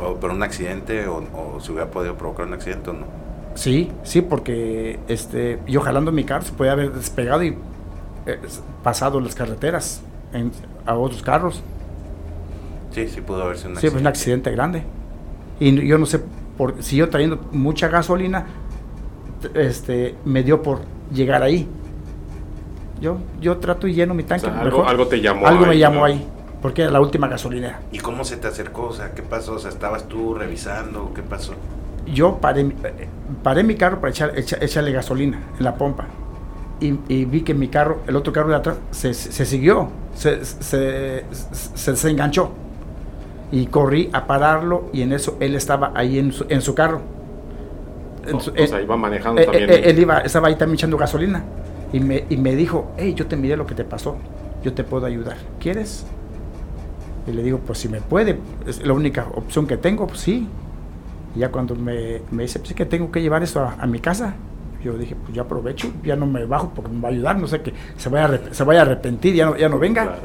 O 0.00 0.14
por 0.16 0.30
un 0.30 0.42
accidente, 0.42 1.06
o, 1.06 1.16
o 1.34 1.60
se 1.60 1.72
hubiera 1.72 1.90
podido 1.90 2.14
provocar 2.16 2.46
un 2.46 2.54
accidente 2.54 2.90
o 2.90 2.92
no. 2.94 3.06
Sí, 3.54 3.90
sí, 4.02 4.22
porque 4.22 4.98
este, 5.08 5.58
yo 5.66 5.80
jalando 5.80 6.10
mi 6.10 6.24
carro 6.24 6.44
se 6.44 6.52
podía 6.52 6.72
haber 6.72 6.92
despegado 6.92 7.42
y 7.44 7.56
eh, 8.26 8.38
pasado 8.82 9.20
las 9.20 9.34
carreteras 9.34 10.00
en- 10.32 10.52
a 10.86 10.94
otros 10.96 11.22
carros. 11.22 11.62
Sí, 12.92 13.08
sí 13.08 13.20
pudo 13.20 13.42
haber 13.42 13.58
sido 13.58 13.70
un 13.70 13.76
Sí, 13.76 13.88
fue 13.90 14.00
un 14.00 14.06
accidente 14.06 14.50
grande. 14.52 14.84
Y 15.60 15.86
yo 15.86 15.98
no 15.98 16.06
sé, 16.06 16.20
por, 16.56 16.82
si 16.82 16.96
yo 16.96 17.08
trayendo 17.10 17.38
mucha 17.52 17.88
gasolina, 17.88 18.46
este, 19.54 20.14
me 20.24 20.42
dio 20.42 20.62
por 20.62 20.80
llegar 21.12 21.42
ahí. 21.42 21.68
Yo, 23.00 23.18
yo 23.40 23.58
trato 23.58 23.86
y 23.86 23.94
lleno 23.94 24.14
mi 24.14 24.22
O 24.22 24.26
tanque. 24.26 24.46
sea, 24.46 24.60
algo, 24.60 24.78
mejor. 24.78 24.88
algo 24.88 25.06
te 25.06 25.20
llamó. 25.20 25.46
Algo 25.46 25.66
me 25.66 25.72
ahí, 25.72 25.78
llamó 25.78 26.00
¿no? 26.00 26.04
ahí, 26.06 26.26
porque 26.62 26.82
era 26.82 26.90
la 26.90 27.00
última 27.00 27.28
gasolinera. 27.28 27.80
¿Y 27.92 27.98
cómo 27.98 28.24
se 28.24 28.36
te 28.36 28.46
acercó? 28.48 28.84
O 28.86 28.92
sea, 28.92 29.12
¿qué 29.12 29.22
pasó? 29.22 29.54
O 29.54 29.58
sea, 29.58 29.70
¿estabas 29.70 30.08
tú 30.08 30.34
revisando? 30.34 31.12
¿Qué 31.14 31.22
pasó? 31.22 31.52
Yo 32.06 32.36
paré, 32.38 32.64
mi- 32.64 32.74
eh, 32.84 33.08
paré 33.42 33.62
mi 33.64 33.74
carro 33.76 34.00
para 34.00 34.10
echar, 34.10 34.32
echa- 34.38 34.58
echarle 34.60 34.92
gasolina 34.92 35.40
en 35.58 35.64
la 35.64 35.74
pompa. 35.74 36.06
Y, 36.80 36.98
y 37.08 37.24
vi 37.24 37.42
que 37.42 37.54
mi 37.54 37.68
carro, 37.68 38.00
el 38.06 38.16
otro 38.16 38.32
carro 38.32 38.50
de 38.50 38.56
atrás, 38.56 38.76
se, 38.90 39.14
se 39.14 39.44
siguió, 39.46 39.88
se, 40.14 40.44
se, 40.44 41.24
se, 41.30 41.96
se 41.96 42.10
enganchó. 42.10 42.50
Y 43.52 43.66
corrí 43.66 44.10
a 44.12 44.26
pararlo 44.26 44.86
y 44.92 45.02
en 45.02 45.12
eso 45.12 45.36
él 45.40 45.54
estaba 45.54 45.92
ahí 45.94 46.18
en 46.18 46.32
su, 46.32 46.46
en 46.48 46.60
su 46.60 46.74
carro. 46.74 47.00
O, 48.32 48.36
o 48.36 48.66
sea, 48.66 48.80
iba 48.80 48.96
manejando 48.96 49.40
eh, 49.40 49.44
también. 49.44 49.70
eh, 49.70 49.82
él 49.84 49.98
iba, 49.98 50.18
estaba 50.20 50.48
ahí 50.48 50.56
también 50.56 50.74
echando 50.74 50.96
gasolina. 50.96 51.42
Y 51.92 52.00
me, 52.00 52.24
y 52.28 52.36
me 52.36 52.56
dijo, 52.56 52.92
hey, 52.96 53.14
yo 53.14 53.26
te 53.26 53.36
miré 53.36 53.56
lo 53.56 53.66
que 53.66 53.74
te 53.74 53.84
pasó. 53.84 54.16
Yo 54.62 54.72
te 54.72 54.82
puedo 54.84 55.06
ayudar. 55.06 55.36
¿Quieres? 55.60 56.04
Y 57.26 57.32
le 57.32 57.42
digo, 57.42 57.58
pues 57.58 57.78
si 57.78 57.88
me 57.88 58.00
puede, 58.00 58.38
es 58.66 58.84
la 58.84 58.92
única 58.92 59.26
opción 59.34 59.66
que 59.66 59.76
tengo, 59.76 60.06
pues 60.06 60.20
sí. 60.20 60.46
Y 61.34 61.38
ya 61.40 61.50
cuando 61.50 61.74
me, 61.74 62.20
me 62.30 62.42
dice, 62.44 62.58
pues 62.58 62.70
es 62.70 62.76
que 62.76 62.84
tengo 62.86 63.10
que 63.10 63.22
llevar 63.22 63.42
eso 63.42 63.60
a, 63.60 63.76
a 63.80 63.86
mi 63.86 63.98
casa. 64.00 64.34
Yo 64.82 64.92
dije, 64.98 65.16
pues 65.16 65.34
ya 65.34 65.42
aprovecho, 65.42 65.90
ya 66.04 66.14
no 66.16 66.26
me 66.26 66.44
bajo 66.44 66.70
porque 66.74 66.90
me 66.92 67.00
va 67.00 67.08
a 67.08 67.12
ayudar, 67.12 67.38
no 67.38 67.46
sé 67.46 67.62
que 67.62 67.72
se 67.96 68.10
vaya 68.10 68.26
a, 68.50 68.54
se 68.54 68.64
vaya 68.64 68.80
a 68.80 68.82
arrepentir, 68.82 69.34
ya 69.34 69.46
no, 69.46 69.56
ya 69.56 69.68
no 69.70 69.78
venga. 69.78 70.02
Claro. 70.04 70.22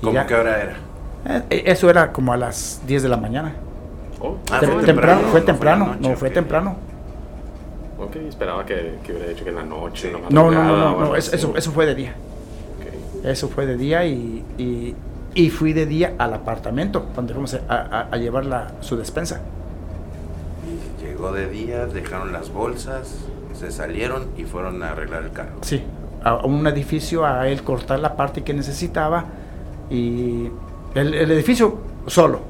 ¿Cómo 0.00 0.12
ya- 0.14 0.26
qué 0.26 0.34
hora 0.34 0.62
era? 0.62 0.72
Eh, 1.26 1.42
eh, 1.50 1.62
eso 1.66 1.90
era 1.90 2.10
como 2.12 2.32
a 2.32 2.36
las 2.38 2.80
10 2.86 3.02
de 3.02 3.08
la 3.10 3.16
mañana. 3.18 3.52
Oh, 4.20 4.36
Ah, 4.50 4.60
Tem- 4.60 4.70
fue 4.72 4.82
temprano, 4.84 4.84
temprano, 4.86 5.20
fue 5.30 5.40
no 5.40 5.46
temprano, 5.46 5.86
noche, 5.86 6.08
no, 6.08 6.16
fue 6.16 6.28
ok. 6.28 6.34
temprano. 6.34 6.76
ok, 7.98 8.16
esperaba 8.28 8.64
que, 8.66 8.98
que 9.04 9.12
hubiera 9.12 9.28
dicho 9.28 9.44
que 9.44 9.50
en 9.50 9.56
la 9.56 9.64
noche. 9.64 10.08
Sí. 10.10 10.14
en 10.16 10.22
la 10.22 10.30
No, 10.30 10.50
no, 10.50 10.64
no, 10.64 11.00
no, 11.00 11.16
eso, 11.16 11.34
eso, 11.34 11.54
eso 11.56 11.72
fue 11.72 11.86
de 11.86 11.94
día. 11.94 12.14
Ok. 12.78 13.24
Eso 13.26 13.48
fue 13.48 13.66
de 13.66 13.76
día 13.76 14.04
y, 14.06 14.44
y, 14.58 14.94
y 15.34 15.50
fui 15.50 15.72
de 15.72 15.86
día 15.86 16.14
al 16.18 16.32
apartamento 16.34 17.06
donde 17.14 17.32
fuimos 17.34 17.54
a, 17.54 17.60
a- 17.74 18.08
a 18.10 18.16
llevar 18.16 18.46
la, 18.46 18.72
su 18.80 18.96
despensa. 18.96 19.40
Y 20.66 21.02
llegó 21.04 21.32
de 21.32 21.48
día, 21.48 21.86
dejaron 21.86 22.32
las 22.32 22.52
bolsas, 22.52 23.16
se 23.58 23.70
salieron 23.70 24.26
y 24.36 24.44
fueron 24.44 24.82
a 24.82 24.90
arreglar 24.92 25.24
el 25.24 25.32
carro. 25.32 25.56
Sí, 25.62 25.82
a, 26.22 26.30
a 26.30 26.44
un 26.46 26.66
edificio 26.66 27.24
a 27.26 27.48
él 27.48 27.62
cortar 27.62 27.98
la 28.00 28.16
parte 28.16 28.42
que 28.42 28.54
necesitaba 28.54 29.24
y 29.90 30.48
el, 30.94 31.14
el 31.14 31.30
edificio 31.30 31.78
solo, 32.06 32.40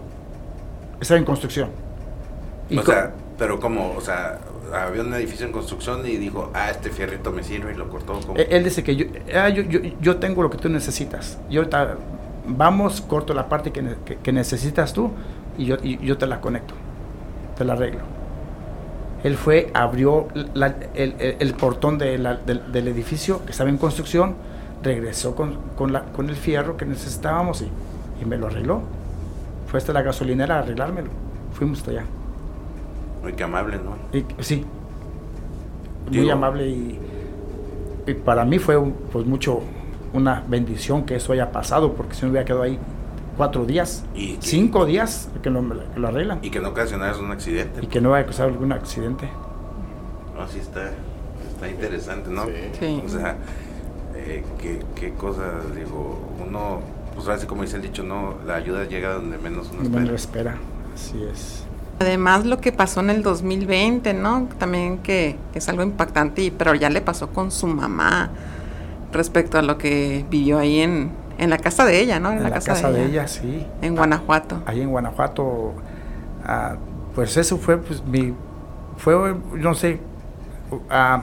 estaba 1.05 1.19
en 1.19 1.25
construcción. 1.25 1.69
Y 2.69 2.79
o 2.79 2.83
co- 2.85 2.93
sea, 2.93 3.13
pero 3.39 3.61
como, 3.61 3.93
o 3.97 4.01
sea, 4.01 4.41
había 4.73 5.03
un 5.03 5.13
edificio 5.15 5.47
en 5.47 5.53
construcción 5.53 6.05
y 6.07 6.17
dijo, 6.17 6.51
ah, 6.55 6.71
este 6.71 6.91
fierrito 6.91 7.31
me 7.31 7.43
sirve 7.43 7.73
y 7.73 7.77
lo 7.77 7.89
cortó. 7.89 8.15
como 8.21 8.35
él, 8.37 8.65
dice 8.65 8.83
que 8.83 8.97
yo, 8.97 9.07
ah, 9.35 9.49
yo, 9.49 9.63
yo, 9.63 9.81
yo 10.01 10.17
tengo 10.17 10.43
lo 10.43 10.51
que 10.51 10.59
tú 10.59 10.69
necesitas. 10.69 11.39
Yo 11.51 11.61
ahorita 11.61 11.97
vamos, 12.47 13.01
corto 13.01 13.33
la 13.35 13.49
parte 13.49 13.71
que, 13.73 13.83
ne- 13.83 13.97
que- 14.05 14.17
que 14.17 14.33
necesitas 14.33 14.93
tú 14.93 15.11
y 15.57 15.67
yo, 15.67 15.77
y 15.83 15.99
yo 16.05 16.19
te 16.19 16.27
la 16.27 16.41
conecto, 16.41 16.75
te 17.57 17.65
la 17.65 17.75
arreglo. 17.75 18.01
Él 19.23 19.37
fue, 19.37 19.71
abrió 19.73 20.29
la- 20.55 20.75
el, 20.95 21.15
el- 21.19 21.37
el 21.39 21.55
portón 21.55 21.97
de 21.99 22.19
la- 22.19 22.37
del, 22.37 22.71
del 22.73 22.89
edificio 22.89 23.45
que 23.45 23.53
estaba 23.53 23.71
en 23.71 23.79
construcción, 23.79 24.35
regresó 24.83 25.35
con, 25.35 25.59
con, 25.77 25.93
la- 25.93 26.05
con 26.05 26.29
el 26.29 26.37
fierro 26.37 26.77
que 26.77 26.85
necesitábamos 26.85 27.63
y, 27.63 27.71
y 28.21 28.25
me 28.27 28.37
lo 28.37 28.49
arregló. 28.49 28.83
Fue 29.75 29.79
hasta 29.81 29.93
la 29.93 30.03
gasolinera 30.03 30.55
a 30.55 30.59
arreglármelo. 30.61 31.09
Fuimos 31.53 31.79
hasta 31.81 31.91
allá. 31.91 32.05
Muy 33.25 33.43
amable, 33.43 33.77
¿no? 33.79 33.97
Y, 34.17 34.25
sí, 34.41 34.65
muy 36.13 36.31
amable 36.31 36.69
y, 36.69 36.97
y 38.07 38.15
para 38.15 38.45
mí 38.45 38.61
fue 38.61 38.81
pues 39.11 39.27
mucho 39.27 39.63
una 40.13 40.45
bendición 40.47 41.03
que 41.05 41.17
eso 41.17 41.33
haya 41.33 41.51
pasado 41.51 41.95
porque 41.95 42.15
si 42.15 42.25
no 42.25 42.31
hubiera 42.31 42.45
quedado 42.45 42.63
ahí 42.63 42.79
cuatro 43.37 43.65
días, 43.65 44.05
Y 44.15 44.35
que- 44.37 44.47
cinco 44.47 44.87
días 44.87 45.29
que 45.43 45.51
lo, 45.51 45.61
que 45.93 45.99
lo 45.99 46.07
arreglan 46.07 46.39
y, 46.41 46.47
Y 46.47 46.51
que 46.51 46.61
no 46.61 46.69
ocasionaras 46.69 47.19
un 47.19 47.33
accidente. 47.33 47.85
que 47.89 48.01
no 48.01 48.11
vaya 48.11 48.23
a 48.23 48.27
causar 48.27 48.51
algún 48.51 48.71
accidente. 48.71 49.29
No, 50.39 50.47
sí 50.47 50.61
está, 50.61 50.93
está 51.53 51.69
interesante, 51.69 52.31
¿no? 52.31 52.45
Sí. 52.45 52.53
Sí. 52.79 53.03
O 53.05 53.09
sea, 53.09 53.39
eh, 54.15 54.45
qué, 54.63 54.79
qué 54.95 55.15
cosas, 55.15 55.75
digo, 55.75 56.21
uno, 56.47 56.79
pues 57.15 57.29
así 57.29 57.47
como 57.47 57.63
dice 57.63 57.77
el 57.77 57.83
dicho, 57.83 58.03
no, 58.03 58.35
la 58.47 58.57
ayuda 58.57 58.85
llega 58.85 59.15
donde 59.15 59.39
menos 59.39 59.71
uno 59.73 59.83
No 59.85 59.91
me 59.91 60.07
lo 60.07 60.15
espera. 60.15 60.53
espera, 60.53 60.95
así 60.95 61.23
es. 61.33 61.65
Además, 62.01 62.45
lo 62.45 62.61
que 62.61 62.73
pasó 62.73 63.01
en 63.01 63.11
el 63.11 63.23
2020, 63.23 64.15
¿no? 64.15 64.49
También 64.59 64.99
que, 64.99 65.37
que 65.53 65.59
es 65.61 65.69
algo 65.69 65.83
impactante, 65.85 66.43
y- 66.43 66.51
pero 66.51 66.75
ya 66.75 66.91
le 66.91 67.01
pasó 67.01 67.29
con 67.31 67.51
su 67.53 67.67
mamá 67.69 68.31
respecto 69.13 69.59
a 69.59 69.63
lo 69.63 69.79
que 69.79 70.25
vivió 70.29 70.59
ahí 70.59 70.81
en, 70.81 71.13
en 71.39 71.51
la 71.51 71.59
casa 71.59 71.85
de 71.85 72.01
ella, 72.01 72.19
¿no? 72.19 72.33
En 72.33 72.43
la, 72.43 72.51
casa, 72.51 72.91
de, 72.91 73.07
ella. 73.07 73.29
sí. 73.29 73.65
En 73.81 73.95
Guanajuato. 73.95 74.61
ahí 74.67 74.81
en 74.81 74.91
Guanajuato, 74.91 75.73
ah, 76.45 76.75
pues 77.15 77.37
eso 77.37 77.59
fue, 77.59 77.79
pues 77.79 78.03
mi, 78.05 78.35
fue, 78.97 79.37
no 79.55 79.75
sé, 79.75 80.01
ah, 80.91 81.23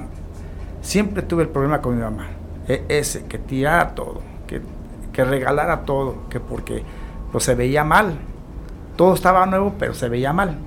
siempre 0.82 1.22
tuve 1.22 1.44
el 1.44 1.50
problema 1.50 1.82
con 1.82 1.96
mi 1.98 2.02
mamá, 2.02 2.28
e- 2.68 2.86
ese, 2.88 3.26
que 3.26 3.38
tirara 3.38 3.94
todo, 3.94 4.22
que, 4.48 4.62
que 5.14 5.24
regalara 5.24 5.82
todo, 5.86 6.28
que 6.30 6.40
porque 6.40 6.84
pues 7.32 7.44
se 7.44 7.56
veía 7.56 7.84
mal, 7.84 8.16
todo 8.96 9.14
estaba 9.14 9.46
nuevo, 9.46 9.74
pero 9.80 9.94
se 9.94 10.10
veía 10.10 10.34
mal. 10.34 10.58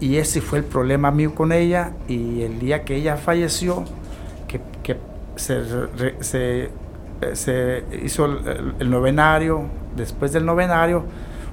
Y 0.00 0.16
ese 0.16 0.40
fue 0.40 0.58
el 0.58 0.64
problema 0.64 1.10
mío 1.10 1.34
con 1.34 1.52
ella, 1.52 1.92
y 2.08 2.42
el 2.42 2.58
día 2.58 2.84
que 2.84 2.96
ella 2.96 3.16
falleció, 3.16 3.84
que, 4.48 4.60
que 4.82 4.96
se, 5.36 5.60
eh, 6.00 6.68
se 7.34 7.84
hizo 8.02 8.24
el- 8.26 8.74
el 8.78 8.90
novenario, 8.90 9.64
después 9.96 10.32
del 10.32 10.46
novenario 10.46 11.04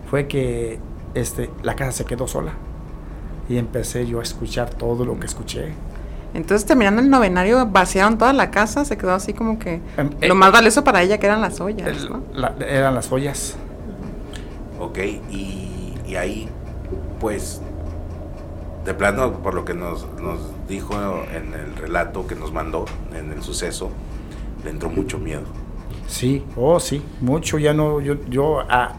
fue 0.10 0.28
que 0.28 0.80
este, 1.14 1.50
la 1.64 1.76
casa 1.76 1.92
se 1.92 2.06
quedó 2.06 2.28
sola. 2.28 2.54
Y 3.50 3.58
empecé 3.58 4.06
yo 4.06 4.20
a 4.20 4.24
escuchar 4.24 4.70
todo 4.70 5.04
lo 5.06 5.20
que 5.20 5.26
escuché. 5.26 5.74
Entonces, 6.38 6.68
terminando 6.68 7.02
el 7.02 7.10
novenario, 7.10 7.66
vaciaron 7.66 8.20
toda 8.20 8.32
la 8.32 8.52
casa, 8.52 8.86
se 8.86 8.96
quedó 8.96 9.14
así 9.14 9.34
como 9.34 9.58
que 9.58 9.82
Em, 9.98 10.12
lo 10.22 10.28
eh, 10.28 10.34
más 10.36 10.52
valioso 10.52 10.84
para 10.84 11.02
ella 11.02 11.18
que 11.18 11.26
eran 11.26 11.42
las 11.42 11.60
ollas, 11.60 11.88
El- 11.88 12.10
¿no? 12.10 12.24
la- 12.34 12.54
eran 12.60 12.94
las 12.94 13.12
ollas. 13.12 13.56
Ok, 14.80 15.00
y, 15.32 15.96
y 16.06 16.16
ahí, 16.16 16.48
pues, 17.20 17.60
de 18.86 18.94
plano, 18.94 19.34
por 19.42 19.56
lo 19.56 19.66
que 19.66 19.74
nos, 19.74 20.06
nos 20.22 20.40
dijo 20.70 20.94
en 21.34 21.54
el 21.56 21.76
relato 21.76 22.28
que 22.28 22.36
nos 22.36 22.54
mandó, 22.54 22.86
en 23.16 23.32
el 23.32 23.42
suceso, 23.42 23.90
le 24.64 24.70
entró 24.70 24.90
mucho 24.92 25.18
miedo. 25.18 25.42
Sí, 26.08 26.44
oh 26.56 26.80
sí, 26.80 27.02
mucho. 27.20 27.58
Ya 27.58 27.74
no, 27.74 28.00
yo, 28.00 28.14
yo 28.30 28.60
ah, 28.70 28.94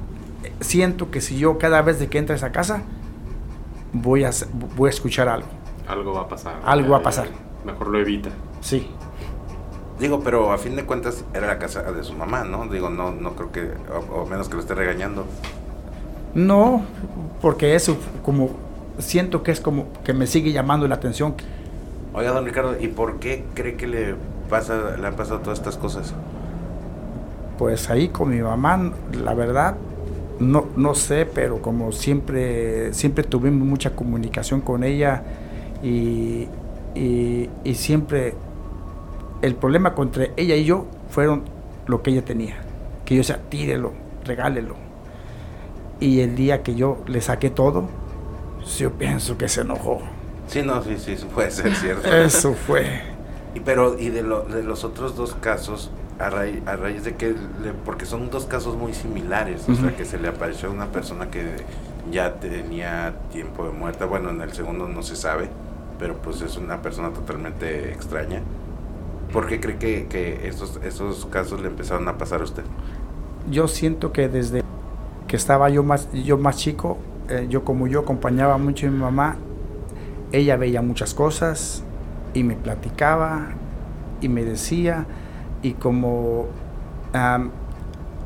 siento 0.60 1.10
que 1.12 1.20
si 1.20 1.38
yo 1.38 1.56
cada 1.56 1.82
vez 1.82 2.00
de 2.00 2.08
que 2.08 2.18
entre 2.18 2.34
a 2.34 2.36
esa 2.36 2.50
casa, 2.50 2.82
voy 3.92 4.24
a, 4.24 4.30
voy 4.76 4.88
a 4.88 4.90
escuchar 4.90 5.28
algo. 5.28 5.48
Algo 5.88 6.12
va 6.14 6.22
a 6.22 6.28
pasar. 6.28 6.62
Algo 6.64 6.88
Ya, 6.88 6.92
va 6.92 6.98
a 6.98 7.00
ya, 7.00 7.02
pasar. 7.02 7.28
Mejor 7.64 7.88
lo 7.88 7.98
evita. 7.98 8.30
Sí, 8.60 8.90
Digo, 9.98 10.20
pero 10.22 10.52
a 10.52 10.58
fin 10.58 10.76
de 10.76 10.86
cuentas 10.86 11.24
era 11.34 11.48
la 11.48 11.58
casa 11.58 11.82
de 11.92 12.04
su 12.04 12.14
mamá, 12.14 12.44
¿no? 12.44 12.68
Digo, 12.68 12.88
no, 12.90 13.10
no 13.12 13.34
creo 13.34 13.50
que, 13.52 13.72
o, 13.92 14.22
o 14.22 14.26
menos 14.26 14.48
que 14.48 14.54
lo 14.54 14.60
esté 14.60 14.74
regañando. 14.74 15.26
no, 16.34 16.86
porque 17.40 17.74
eso 17.74 17.96
como 18.22 18.50
siento 18.98 19.42
que 19.42 19.50
es 19.52 19.60
como 19.60 19.86
que 20.04 20.12
me 20.12 20.26
sigue 20.26 20.52
llamando 20.52 20.86
la 20.88 20.96
atención. 20.96 21.34
Oiga, 22.12 22.32
don 22.32 22.44
Ricardo, 22.46 22.76
¿y 22.80 22.88
por 22.88 23.18
qué 23.20 23.50
cree 23.54 23.76
que 23.76 23.86
le 23.86 24.16
pasa, 24.48 24.96
le 24.98 25.06
han 25.06 25.16
pasado 25.16 25.40
todas 25.40 25.58
estas 25.58 25.76
cosas? 25.78 26.14
Pues 27.56 27.90
ahí 27.90 28.08
con 28.10 28.30
mi 28.30 28.40
mamá, 28.40 28.92
la 29.12 29.34
verdad, 29.34 29.76
no, 30.38 30.70
no 30.76 30.94
sé, 30.94 31.26
pero 31.26 31.60
como 31.60 31.90
siempre, 31.92 32.92
siempre 32.94 33.24
tuvimos 33.24 33.66
mucha 33.66 33.96
comunicación 33.96 34.60
con 34.60 34.84
ella 34.84 35.24
y, 35.82 36.48
y, 36.94 37.48
y 37.64 37.74
siempre 37.74 38.34
el 39.42 39.54
problema 39.54 39.94
contra 39.94 40.26
ella 40.36 40.56
y 40.56 40.64
yo 40.64 40.86
fueron 41.10 41.42
lo 41.86 42.02
que 42.02 42.10
ella 42.10 42.24
tenía. 42.24 42.56
Que 43.04 43.14
yo 43.14 43.20
decía, 43.20 43.40
tírelo, 43.48 43.92
regálelo. 44.24 44.74
Y 46.00 46.20
el 46.20 46.36
día 46.36 46.62
que 46.62 46.74
yo 46.74 46.98
le 47.06 47.20
saqué 47.20 47.50
todo, 47.50 47.88
yo 48.78 48.92
pienso 48.92 49.36
que 49.38 49.48
se 49.48 49.62
enojó. 49.62 50.00
Sí, 50.46 50.62
no, 50.62 50.82
sí, 50.82 50.96
sí, 50.98 51.16
puede 51.34 51.50
ser 51.50 51.74
cierto. 51.74 52.12
Eso 52.12 52.54
fue. 52.54 53.00
Y 53.54 53.60
pero, 53.60 53.98
y 53.98 54.10
de, 54.10 54.22
lo- 54.22 54.42
de 54.44 54.62
los 54.62 54.84
otros 54.84 55.16
dos 55.16 55.34
casos, 55.40 55.90
a, 56.18 56.30
raíz, 56.30 56.60
a 56.66 56.76
raíz 56.76 57.04
de 57.04 57.16
que, 57.16 57.28
le- 57.62 57.72
porque 57.84 58.06
son 58.06 58.30
dos 58.30 58.44
casos 58.46 58.76
muy 58.76 58.92
similares, 58.94 59.68
o 59.68 59.74
sea, 59.74 59.94
que 59.96 60.04
se 60.04 60.18
le 60.18 60.28
apareció 60.28 60.68
a 60.68 60.72
una 60.72 60.86
persona 60.86 61.30
que 61.30 61.44
ya 62.12 62.34
tenía 62.34 63.14
tiempo 63.32 63.64
de 63.66 63.70
muerta, 63.72 64.04
bueno, 64.06 64.30
en 64.30 64.40
el 64.40 64.52
segundo 64.52 64.86
no 64.88 65.02
se 65.02 65.16
sabe, 65.16 65.48
pero 65.98 66.16
pues 66.22 66.40
es 66.42 66.56
una 66.56 66.80
persona 66.82 67.10
totalmente 67.10 67.92
extraña. 67.92 68.42
¿Por 69.32 69.46
qué 69.46 69.60
cree 69.60 69.76
que, 69.76 70.06
que 70.06 70.48
esos, 70.48 70.80
esos 70.82 71.26
casos 71.26 71.60
le 71.60 71.68
empezaron 71.68 72.08
a 72.08 72.16
pasar 72.16 72.40
a 72.40 72.44
usted? 72.44 72.64
yo 73.50 73.68
siento 73.68 74.12
que 74.12 74.28
desde 74.28 74.62
que 75.26 75.36
estaba 75.36 75.68
yo 75.68 75.82
más, 75.82 76.08
yo 76.12 76.38
más 76.38 76.56
chico, 76.56 76.98
eh, 77.28 77.46
yo 77.48 77.64
como 77.64 77.86
yo 77.86 78.00
acompañaba 78.00 78.58
mucho 78.58 78.86
a 78.86 78.90
mi 78.90 78.98
mamá, 78.98 79.36
ella 80.32 80.56
veía 80.56 80.82
muchas 80.82 81.14
cosas 81.14 81.82
y 82.34 82.44
me 82.44 82.54
platicaba 82.56 83.48
y 84.20 84.28
me 84.28 84.44
decía 84.44 85.06
y 85.62 85.72
como 85.72 86.46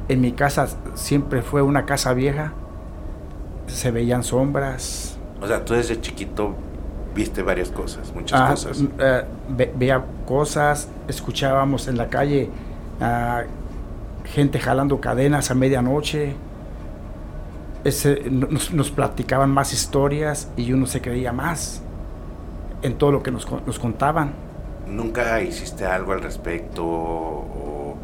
en 0.08 0.20
mi 0.20 0.32
casa 0.32 0.68
siempre 0.94 1.42
fue 1.42 1.62
una 1.62 1.86
casa 1.86 2.12
vieja, 2.12 2.52
se 3.66 3.90
veían 3.90 4.22
sombras, 4.22 5.18
O 5.40 5.46
sea, 5.46 5.64
tú 5.64 5.74
desde 5.74 6.00
chiquito 6.00 6.54
viste 7.14 7.42
varias 7.42 7.70
cosas, 7.70 8.12
muchas 8.14 8.40
ah, 8.40 8.48
cosas. 8.50 8.84
eh, 8.98 9.24
ve- 9.48 9.72
veía 9.76 10.04
cosas, 10.26 10.88
escuchábamos 11.08 11.88
en 11.88 11.96
la 11.98 12.08
calle 12.08 12.50
ah, 13.00 13.42
gente 14.24 14.58
jalando 14.58 15.00
cadenas 15.00 15.50
a 15.50 15.54
medianoche. 15.54 16.34
Ese, 17.84 18.30
no- 18.30 18.46
nos, 18.48 18.72
nos 18.72 18.90
platicaban 18.90 19.50
más 19.50 19.72
historias 19.72 20.48
y 20.56 20.72
uno 20.72 20.86
se 20.86 21.00
creía 21.00 21.32
más 21.32 21.82
en 22.82 22.96
todo 22.96 23.12
lo 23.12 23.22
que 23.22 23.30
nos, 23.30 23.46
nos 23.66 23.78
contaban. 23.78 24.32
¿Nunca 24.86 25.40
hiciste 25.42 25.84
algo 25.86 26.12
al 26.12 26.22
respecto 26.22 26.84
o 26.84 27.96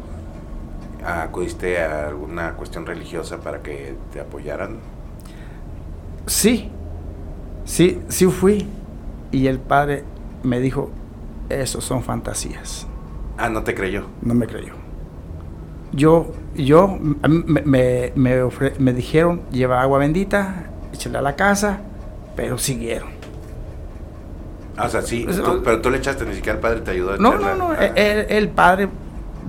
acudiste 1.05 1.81
a 1.81 2.07
alguna 2.07 2.53
cuestión 2.53 2.85
religiosa 2.85 3.37
para 3.39 3.61
que 3.61 3.95
te 4.11 4.19
apoyaran? 4.19 4.79
Sí, 6.25 6.69
sí, 7.65 8.01
sí 8.09 8.25
fui. 8.27 8.67
Y 9.31 9.47
el 9.47 9.59
padre 9.59 10.03
me 10.43 10.59
dijo, 10.59 10.89
eso 11.49 11.81
son 11.81 12.03
fantasías. 12.03 12.87
Ah, 13.37 13.49
no 13.49 13.63
te 13.63 13.73
creyó. 13.75 14.05
No 14.21 14.33
me 14.33 14.47
creyó. 14.47 14.73
Yo, 15.91 16.33
yo, 16.55 16.97
me, 16.99 17.61
me, 17.63 18.13
me 18.15 18.43
ofre- 18.43 18.77
me 18.79 18.93
dijeron, 18.93 19.41
lleva 19.51 19.81
agua 19.81 19.99
bendita, 19.99 20.65
échale 20.93 21.17
a 21.17 21.21
la 21.21 21.35
casa, 21.35 21.79
pero 22.35 22.57
siguieron. 22.57 23.09
Ah, 24.77 24.85
o 24.85 24.89
sea, 24.89 25.01
sí, 25.01 25.25
tú- 25.25 25.61
pero 25.63 25.81
tú 25.81 25.89
le 25.89 25.97
echaste, 25.97 26.25
ni 26.25 26.35
siquiera 26.35 26.55
el 26.57 26.61
padre 26.61 26.81
te 26.81 26.91
ayudó 26.91 27.13
a 27.13 27.17
No, 27.17 27.29
echarla. 27.29 27.55
no, 27.55 27.67
no, 27.69 27.73
Ah, 27.73 27.85
el, 27.85 28.25
el 28.29 28.49
padre 28.49 28.87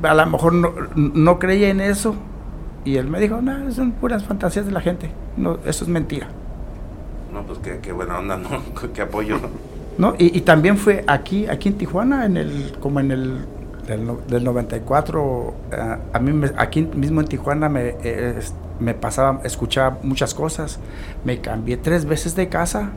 a 0.02 0.14
lo 0.14 0.26
mejor 0.26 0.54
no, 0.54 0.72
no 0.96 1.38
creía 1.38 1.68
en 1.68 1.80
eso 1.80 2.14
y 2.84 2.96
él 2.96 3.06
me 3.06 3.20
dijo, 3.20 3.40
no, 3.42 3.70
son 3.70 3.92
puras 3.92 4.24
fantasías 4.24 4.64
de 4.66 4.72
la 4.72 4.80
gente, 4.80 5.10
no, 5.36 5.58
eso 5.66 5.84
es 5.84 5.88
mentira. 5.88 6.28
No, 7.32 7.42
pues 7.42 7.58
qué, 7.60 7.78
qué 7.82 7.92
buena 7.92 8.18
onda, 8.18 8.36
¿no? 8.38 8.48
qué 8.94 9.02
apoyo. 9.02 9.38
¿No? 10.00 10.14
Y, 10.18 10.40
también 10.40 10.78
fue 10.78 11.04
aquí, 11.06 11.46
aquí 11.46 11.68
en 11.68 11.74
Tijuana, 11.76 12.24
en 12.24 12.36
el, 12.38 12.72
como 12.80 13.00
en 13.00 13.10
el 13.10 13.44
del, 13.86 14.08
del 14.28 14.44
94, 14.44 15.54
ah, 15.72 15.98
a 16.14 16.18
mí 16.18 16.32
me- 16.32 16.52
aquí 16.56 16.82
mismo 16.94 17.20
en 17.20 17.28
Tijuana 17.28 17.68
me, 17.68 17.96
eh, 18.02 18.38
me 18.78 18.94
pasaba, 18.94 19.40
escuchaba 19.44 19.98
muchas 20.02 20.32
cosas. 20.32 20.78
Me 21.24 21.40
cambié 21.42 21.76
tres 21.76 22.06
veces 22.06 22.34
de 22.34 22.48
casa 22.48 22.90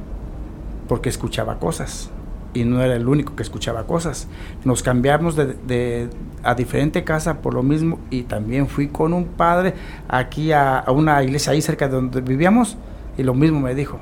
porque 0.88 1.10
escuchaba 1.10 1.60
cosas. 1.60 2.10
Y 2.54 2.64
no 2.64 2.82
era 2.82 2.96
el 2.96 3.08
único 3.08 3.36
que 3.36 3.44
escuchaba 3.44 3.84
cosas. 3.86 4.28
Nos 4.64 4.82
cambiamos 4.82 5.36
de, 5.36 5.48
de- 5.68 6.10
a 6.44 6.56
diferente 6.56 7.04
casa 7.04 7.40
por 7.42 7.54
lo 7.54 7.64
mismo. 7.64 8.00
Y 8.12 8.24
también 8.24 8.68
fui 8.68 8.88
con 8.88 9.12
un 9.14 9.26
padre 9.26 9.74
aquí 10.08 10.54
a, 10.54 10.80
a 10.80 10.92
una 10.92 11.22
iglesia 11.22 11.52
ahí 11.52 11.62
cerca 11.62 11.88
de 11.90 11.96
donde 11.96 12.22
vivíamos. 12.22 12.78
Y 13.18 13.24
lo 13.24 13.34
mismo 13.34 13.60
me 13.60 13.76
dijo. 13.76 14.00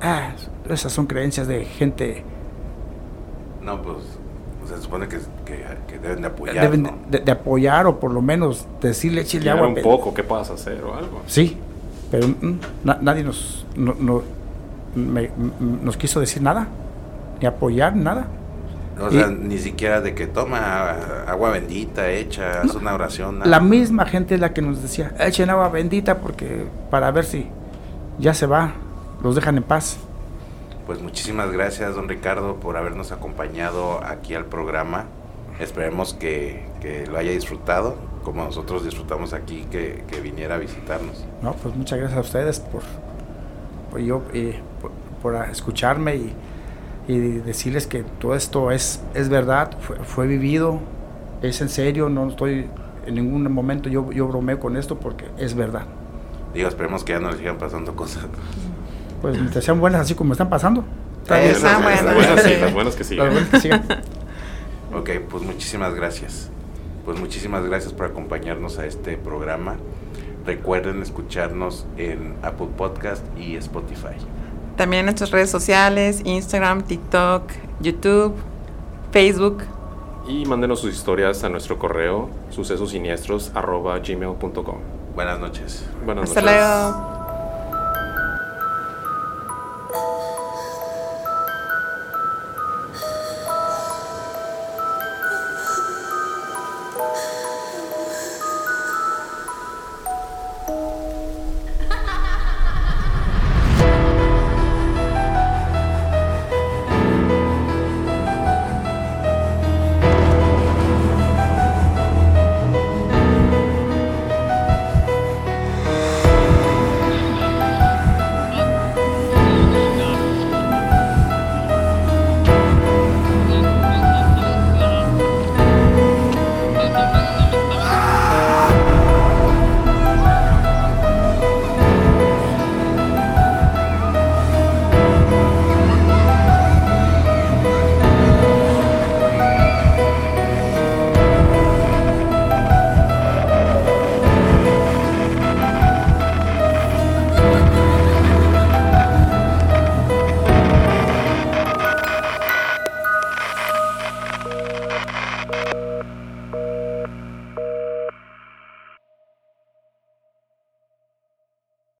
Ah, 0.00 0.30
esas 0.68 0.92
son 0.92 1.06
creencias 1.06 1.46
de 1.48 1.64
gente. 1.64 2.22
No, 3.62 3.80
pues 3.82 3.98
se 4.68 4.82
supone 4.82 5.08
que, 5.08 5.18
que, 5.44 5.64
que 5.86 5.98
deben 5.98 6.20
de 6.22 6.28
apoyar. 6.28 6.60
deben 6.60 6.82
¿no? 6.82 6.94
de, 7.10 7.20
de 7.20 7.32
apoyar 7.32 7.86
o 7.86 7.98
por 7.98 8.10
lo 8.12 8.20
menos 8.22 8.66
decirle 8.80 9.24
Guiar 9.24 9.56
agua. 9.58 9.68
un 9.68 9.74
poco 9.82 10.12
qué 10.14 10.22
puedas 10.22 10.50
hacer 10.50 10.82
o 10.84 10.94
algo. 10.94 11.22
Sí, 11.26 11.56
pero 12.10 12.28
mm, 12.28 12.58
na- 12.84 12.98
nadie 13.00 13.24
nos, 13.24 13.66
no, 13.76 13.94
no- 13.98 14.22
nos 14.94 15.96
quiso 15.96 16.20
decir 16.20 16.42
nada, 16.42 16.66
ni 17.40 17.46
apoyar, 17.46 17.94
nada. 17.96 18.26
O 19.00 19.10
sea, 19.12 19.28
ni 19.28 19.58
siquiera 19.58 20.00
de 20.00 20.12
que 20.12 20.26
toma 20.26 20.90
agua 21.28 21.50
bendita, 21.50 22.10
echa, 22.10 22.62
haz 22.62 22.74
una 22.74 22.94
oración. 22.94 23.40
La 23.44 23.60
misma 23.60 24.06
gente 24.06 24.34
es 24.34 24.40
la 24.40 24.52
que 24.52 24.60
nos 24.60 24.82
decía, 24.82 25.14
echen 25.20 25.50
agua 25.50 25.68
bendita 25.68 26.18
porque 26.18 26.64
para 26.90 27.10
ver 27.12 27.24
si 27.24 27.46
ya 28.18 28.34
se 28.34 28.46
va, 28.46 28.72
los 29.22 29.36
dejan 29.36 29.56
en 29.56 29.62
paz. 29.62 29.98
Pues 30.88 31.02
muchísimas 31.02 31.52
gracias, 31.52 31.96
don 31.96 32.08
Ricardo, 32.08 32.54
por 32.60 32.78
habernos 32.78 33.12
acompañado 33.12 34.02
aquí 34.02 34.34
al 34.34 34.46
programa. 34.46 35.04
Esperemos 35.60 36.14
que, 36.14 36.64
lo 37.10 37.18
haya 37.18 37.30
disfrutado, 37.30 37.94
como 38.24 38.42
nosotros 38.42 38.86
disfrutamos 38.86 39.34
aquí 39.34 39.66
que, 39.70 40.02
viniera 40.22 40.54
a 40.54 40.58
visitarnos. 40.58 41.26
No, 41.42 41.52
pues 41.52 41.76
muchas 41.76 41.98
gracias 41.98 42.16
a 42.16 42.22
ustedes 42.22 42.60
por, 42.60 44.00
yo, 44.00 44.22
eh, 44.32 44.62
por, 45.20 45.34
escucharme 45.50 46.32
y, 47.06 47.18
decirles 47.44 47.86
que 47.86 48.02
todo 48.02 48.34
esto 48.34 48.70
es, 48.70 49.02
es 49.12 49.28
verdad, 49.28 49.76
fue, 50.06 50.26
vivido, 50.26 50.80
es 51.42 51.60
en 51.60 51.68
serio, 51.68 52.08
no 52.08 52.28
estoy 52.28 52.66
en 53.04 53.14
ningún 53.14 53.52
momento 53.52 53.90
yo, 53.90 54.10
yo 54.10 54.26
bromeo 54.26 54.58
con 54.58 54.78
esto 54.78 54.98
porque 54.98 55.26
es 55.36 55.54
verdad. 55.54 55.84
Digo, 56.54 56.66
esperemos 56.66 57.04
que 57.04 57.12
ya 57.12 57.20
no 57.20 57.28
les 57.28 57.40
sigan 57.40 57.58
pasando 57.58 57.94
cosas. 57.94 58.24
Pues 59.20 59.36
mientras 59.36 59.64
sean 59.64 59.80
buenas 59.80 60.02
así 60.02 60.14
como 60.14 60.32
están 60.32 60.48
pasando. 60.48 60.84
Están 61.22 61.82
buenas. 61.82 62.04
Las 62.04 62.14
buenas, 62.14 62.42
sí, 62.42 62.54
las 62.60 62.72
buenas 62.72 62.94
que 62.96 63.04
sigan. 63.04 63.48
que 63.50 63.60
sigan. 63.60 63.84
ok, 64.94 65.10
pues 65.28 65.42
muchísimas 65.42 65.94
gracias. 65.94 66.50
Pues 67.04 67.18
muchísimas 67.18 67.64
gracias 67.64 67.92
por 67.92 68.06
acompañarnos 68.06 68.78
a 68.78 68.86
este 68.86 69.16
programa. 69.16 69.76
Recuerden 70.46 71.02
escucharnos 71.02 71.86
en 71.96 72.34
Apple 72.42 72.68
Podcast 72.76 73.24
y 73.38 73.56
Spotify. 73.56 74.14
También 74.76 75.00
en 75.00 75.06
nuestras 75.06 75.30
redes 75.30 75.50
sociales, 75.50 76.20
Instagram, 76.24 76.82
TikTok, 76.82 77.42
YouTube, 77.80 78.34
Facebook. 79.10 79.64
Y 80.26 80.44
mándenos 80.46 80.80
sus 80.80 80.94
historias 80.94 81.42
a 81.44 81.48
nuestro 81.48 81.78
correo 81.78 82.28
sucesosiniestros.gmail.com 82.50 84.78
Buenas 85.14 85.40
noches. 85.40 85.86
Buenas 86.04 86.28
Hasta 86.28 86.42
luego. 86.42 87.17